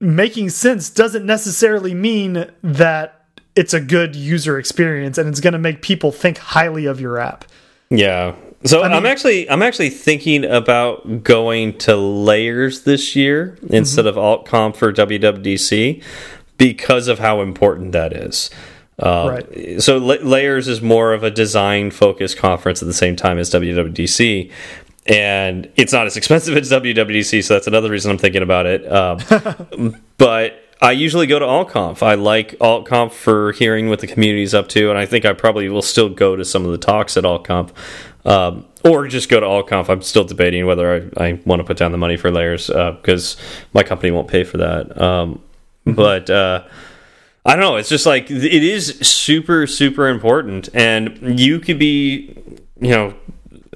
[0.00, 5.58] making sense doesn't necessarily mean that it's a good user experience and it's going to
[5.58, 7.44] make people think highly of your app.
[7.90, 8.36] Yeah.
[8.64, 14.16] So I am actually I'm actually thinking about going to layers this year instead of
[14.16, 16.02] AltConf for WWDC
[16.58, 18.50] because of how important that is.
[18.98, 19.82] Uh, Right.
[19.82, 23.50] So La- layers is more of a design focused conference at the same time as
[23.50, 24.50] WWDC.
[25.06, 28.92] And it's not as expensive as WWDC, so that's another reason I'm thinking about it.
[28.92, 32.02] Um, but I usually go to AltConf.
[32.02, 35.68] I like AltConf for hearing what the community's up to, and I think I probably
[35.68, 37.70] will still go to some of the talks at AltConf.
[38.24, 39.88] Um, or just go to AltConf.
[39.88, 43.36] I'm still debating whether I, I want to put down the money for layers because
[43.72, 45.00] my company won't pay for that.
[45.00, 45.42] Um,
[45.84, 46.64] but uh,
[47.44, 47.76] I don't know.
[47.76, 52.36] It's just like it is super, super important, and you could be,
[52.80, 53.14] you know,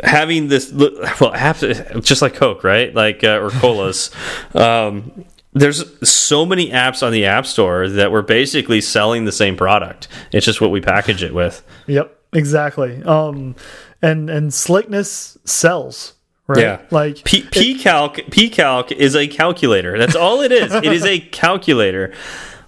[0.03, 2.95] having this well, apps just like Coke, right?
[2.95, 4.11] Like uh, or colas.
[4.55, 5.25] um,
[5.55, 10.09] there's so many apps on the App Store that we're basically selling the same product.
[10.33, 11.65] It's just what we package it with.
[11.87, 13.03] Yep, exactly.
[13.05, 13.55] Um,
[14.05, 16.15] and and slickness sells,
[16.47, 16.59] right?
[16.59, 16.81] Yeah.
[16.91, 19.99] like P PCalc PCalc is a calculator.
[19.99, 20.73] That's all it is.
[20.75, 22.13] it is a calculator.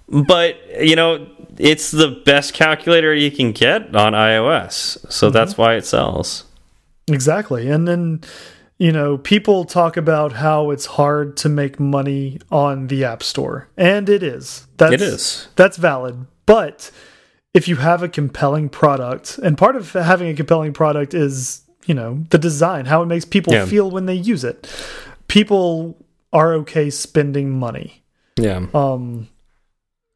[0.09, 1.27] But, you know,
[1.57, 5.11] it's the best calculator you can get on iOS.
[5.11, 5.33] So mm-hmm.
[5.33, 6.45] that's why it sells.
[7.07, 7.69] Exactly.
[7.69, 8.21] And then,
[8.77, 13.67] you know, people talk about how it's hard to make money on the App Store.
[13.77, 14.67] And it is.
[14.77, 15.47] That's, It is.
[15.55, 16.25] That's valid.
[16.45, 16.89] But
[17.57, 21.95] if you have a compelling product, and part of having a compelling product is, you
[21.95, 23.65] know, the design, how it makes people Yeah.
[23.65, 24.57] feel when they use it.
[25.27, 25.97] People
[26.31, 28.03] are okay spending money.
[28.37, 28.67] Yeah.
[28.75, 29.27] Um,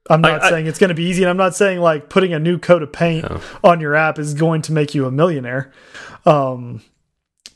[0.10, 2.10] I'm not I- I- saying it's going to be easy, and I'm not saying like
[2.10, 3.26] putting a new coat of paint
[3.64, 5.72] on your app is going to make you a millionaire.
[6.26, 6.82] Um,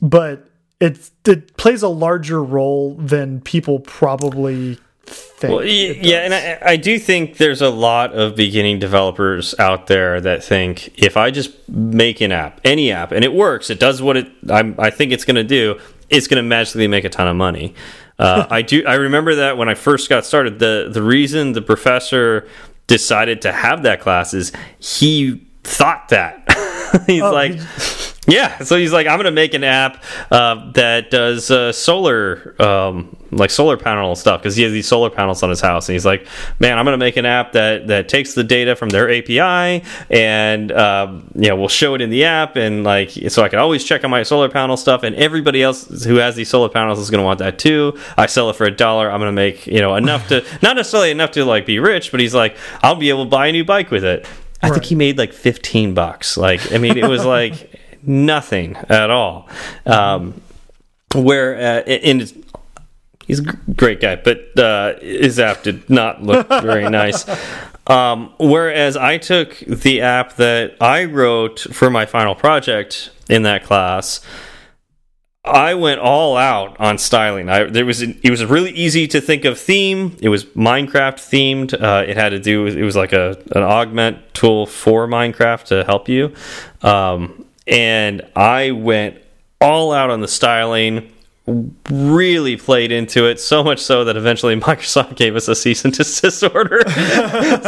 [0.02, 0.48] but
[0.80, 5.52] it it plays a larger role than people probably think.
[5.54, 6.34] Well, yeah, and.
[6.34, 11.16] I, I do think there's a lot of beginning developers out there that think if
[11.16, 14.74] I just make an app, any app, and it works, it does what it I'm,
[14.78, 15.78] I think it's going to do,
[16.10, 17.74] it's going to magically make a ton of money.
[18.18, 18.84] Uh, I do.
[18.86, 22.48] I remember that when I first got started, the the reason the professor
[22.86, 27.54] decided to have that class is he thought that he's Oh, like.
[27.54, 30.02] he- Yeah, so he's like, I'm gonna make an app
[30.32, 35.10] uh, that does uh, solar, um, like solar panel stuff, because he has these solar
[35.10, 36.26] panels on his house, and he's like,
[36.58, 40.72] man, I'm gonna make an app that that takes the data from their API, and
[40.72, 43.84] um, you know, we'll show it in the app, and like, so I can always
[43.84, 47.10] check on my solar panel stuff, and everybody else who has these solar panels is
[47.10, 47.96] gonna want that too.
[48.16, 49.08] I sell it for a dollar.
[49.08, 52.18] I'm gonna make you know enough to not necessarily enough to like be rich, but
[52.18, 54.26] he's like, I'll be able to buy a new bike with it.
[54.62, 56.36] I think he made like 15 bucks.
[56.36, 57.70] Like, I mean, it was like
[58.06, 59.48] nothing at all.
[59.84, 60.40] Um,
[61.14, 62.34] where, uh, and it's,
[63.26, 63.42] he's a
[63.76, 67.26] great guy, but uh, his app did not look very nice.
[67.86, 73.64] Um, whereas I took the app that I wrote for my final project in that
[73.64, 74.20] class.
[75.44, 77.48] I went all out on styling.
[77.48, 80.16] I there was it was really easy to think of theme.
[80.20, 81.80] It was Minecraft themed.
[81.80, 85.64] Uh, it had to do with it was like a an augment tool for Minecraft
[85.66, 86.34] to help you.
[86.82, 89.18] Um, and I went
[89.60, 91.12] all out on the styling.
[91.88, 95.94] Really played into it so much so that eventually Microsoft gave us a cease and
[95.96, 96.80] desist order.
[96.88, 96.92] so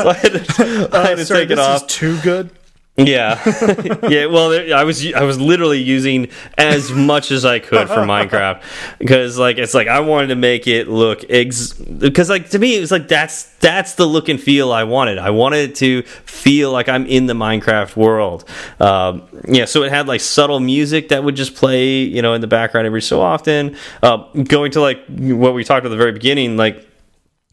[0.09, 1.83] I had to, I had to Uh, sorry, take it this off.
[1.83, 2.51] is too good.
[2.99, 3.41] Yeah,
[4.09, 4.27] yeah.
[4.27, 8.63] Well, there, I was I was literally using as much as I could for Minecraft
[8.99, 12.77] because like it's like I wanted to make it look ex because like to me
[12.77, 15.19] it was like that's that's the look and feel I wanted.
[15.19, 18.45] I wanted it to feel like I'm in the Minecraft world.
[18.81, 22.41] Um, yeah, so it had like subtle music that would just play you know in
[22.41, 23.77] the background every so often.
[24.03, 26.88] Uh, going to like what we talked at the very beginning, like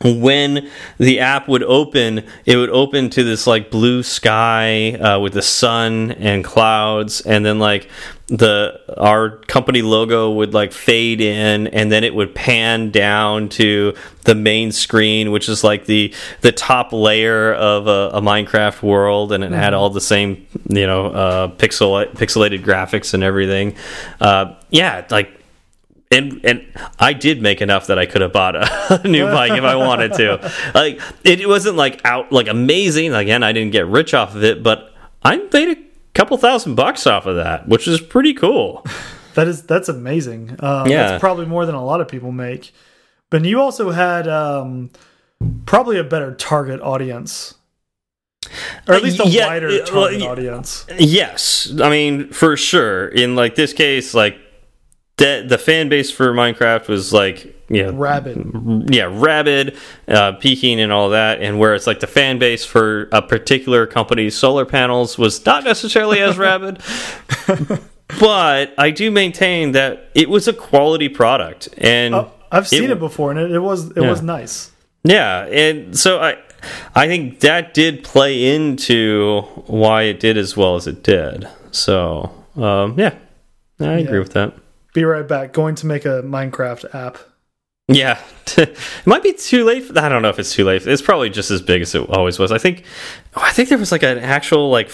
[0.03, 5.31] when the app would open, it would open to this like blue sky uh, with
[5.33, 7.89] the sun and clouds, and then like
[8.27, 13.93] the our company logo would like fade in, and then it would pan down to
[14.23, 19.31] the main screen, which is like the the top layer of a, a Minecraft world,
[19.31, 23.73] and it had all the same you know uh, pixel pixelated graphics and everything.
[24.19, 25.44] Uh, yeah, like
[26.15, 26.65] and and
[26.99, 30.13] I did make enough that I could have bought a, new bike if I wanted
[30.13, 30.51] to.
[30.73, 33.13] Like it wasn't like out like amazing.
[33.13, 34.93] Again, I didn't get rich off of it, but
[35.23, 35.81] I made a
[36.13, 38.85] couple thousand bucks off of that, which is pretty cool.
[39.35, 40.55] That is that's amazing.
[40.61, 41.07] Uh, Yeah.
[41.09, 42.71] that's probably more than a lot of people make.
[43.29, 44.91] But you also had um,
[45.65, 47.55] probably a better target audience,
[48.87, 50.85] or at least a Yeah, wider target audience.
[50.97, 53.09] Yes, I mean for sure.
[53.09, 54.37] In like this case, like
[55.17, 58.93] the the fan base for Minecraft was like yeah Rabid.
[58.93, 59.75] yeah rabid
[60.07, 63.87] uh, peaking and all that and where it's like the fan base for a particular
[63.87, 66.79] company's solar panels was not necessarily as rabid
[68.19, 72.99] but I do maintain that it was a quality product, and Uh, I've seen it,
[72.99, 74.09] before, and it, it was it Yeah.
[74.09, 74.71] was nice.
[75.03, 76.37] Yeah, and so I,
[76.95, 81.47] I think that did play into why it did as well as it did.
[81.71, 83.13] So, um, yeah,
[83.79, 84.53] I agree with that.
[84.95, 85.51] Be right back.
[85.51, 87.17] Going to make a Minecraft app.
[87.89, 88.17] Yeah,
[88.57, 89.83] it might be too late.
[89.83, 90.87] For, I don't know if it's too late.
[90.87, 92.53] It's probably just as big as it always was.
[92.53, 92.85] I think,
[93.35, 94.89] oh, I think there was like an actual like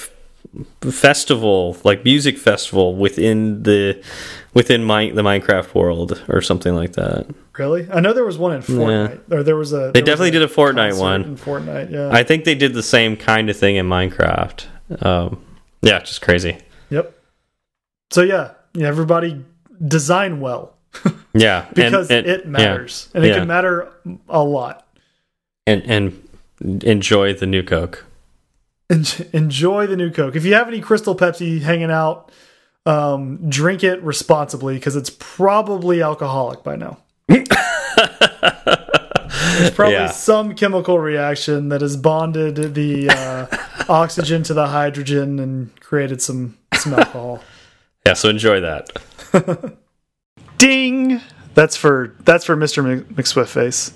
[0.82, 4.04] festival, like music festival within the
[4.56, 7.28] within my the Minecraft world or something like that.
[7.60, 7.88] Really?
[7.92, 9.92] I know there was one in Fortnite, or there was a.
[9.94, 11.22] They definitely did a Fortnite one.
[11.22, 11.92] in Fortnite.
[11.92, 12.10] Yeah.
[12.12, 14.66] I think they did the same kind of thing in Minecraft.
[15.06, 15.46] Um,
[15.84, 16.58] yeah, just crazy.
[16.90, 17.16] yep.
[18.10, 18.88] So yeah, yeah.
[18.88, 19.46] Everybody
[19.86, 20.76] design well
[21.34, 23.40] Yeah, because and- it matters, and it yeah.
[23.40, 23.92] can matter
[24.30, 24.86] a lot.
[25.66, 26.28] and and
[26.84, 28.06] enjoy the new Coke.
[28.90, 30.36] En enjoy the new Coke.
[30.36, 32.30] If you have any Crystal Pepsi hanging out,
[32.86, 36.98] um, drink it responsibly because it's probably alcoholic by now.
[37.30, 37.48] There's
[39.72, 40.12] probably Yeah.
[40.12, 43.48] some chemical reaction that has bonded the uh,
[43.90, 47.42] oxygen to the hydrogen and created some some alcohol.
[48.06, 48.90] Yeah, so enjoy that.
[50.58, 51.22] Ding!
[51.54, 52.84] That's for that's for Mr.
[52.84, 53.94] Mc- McSwiftface.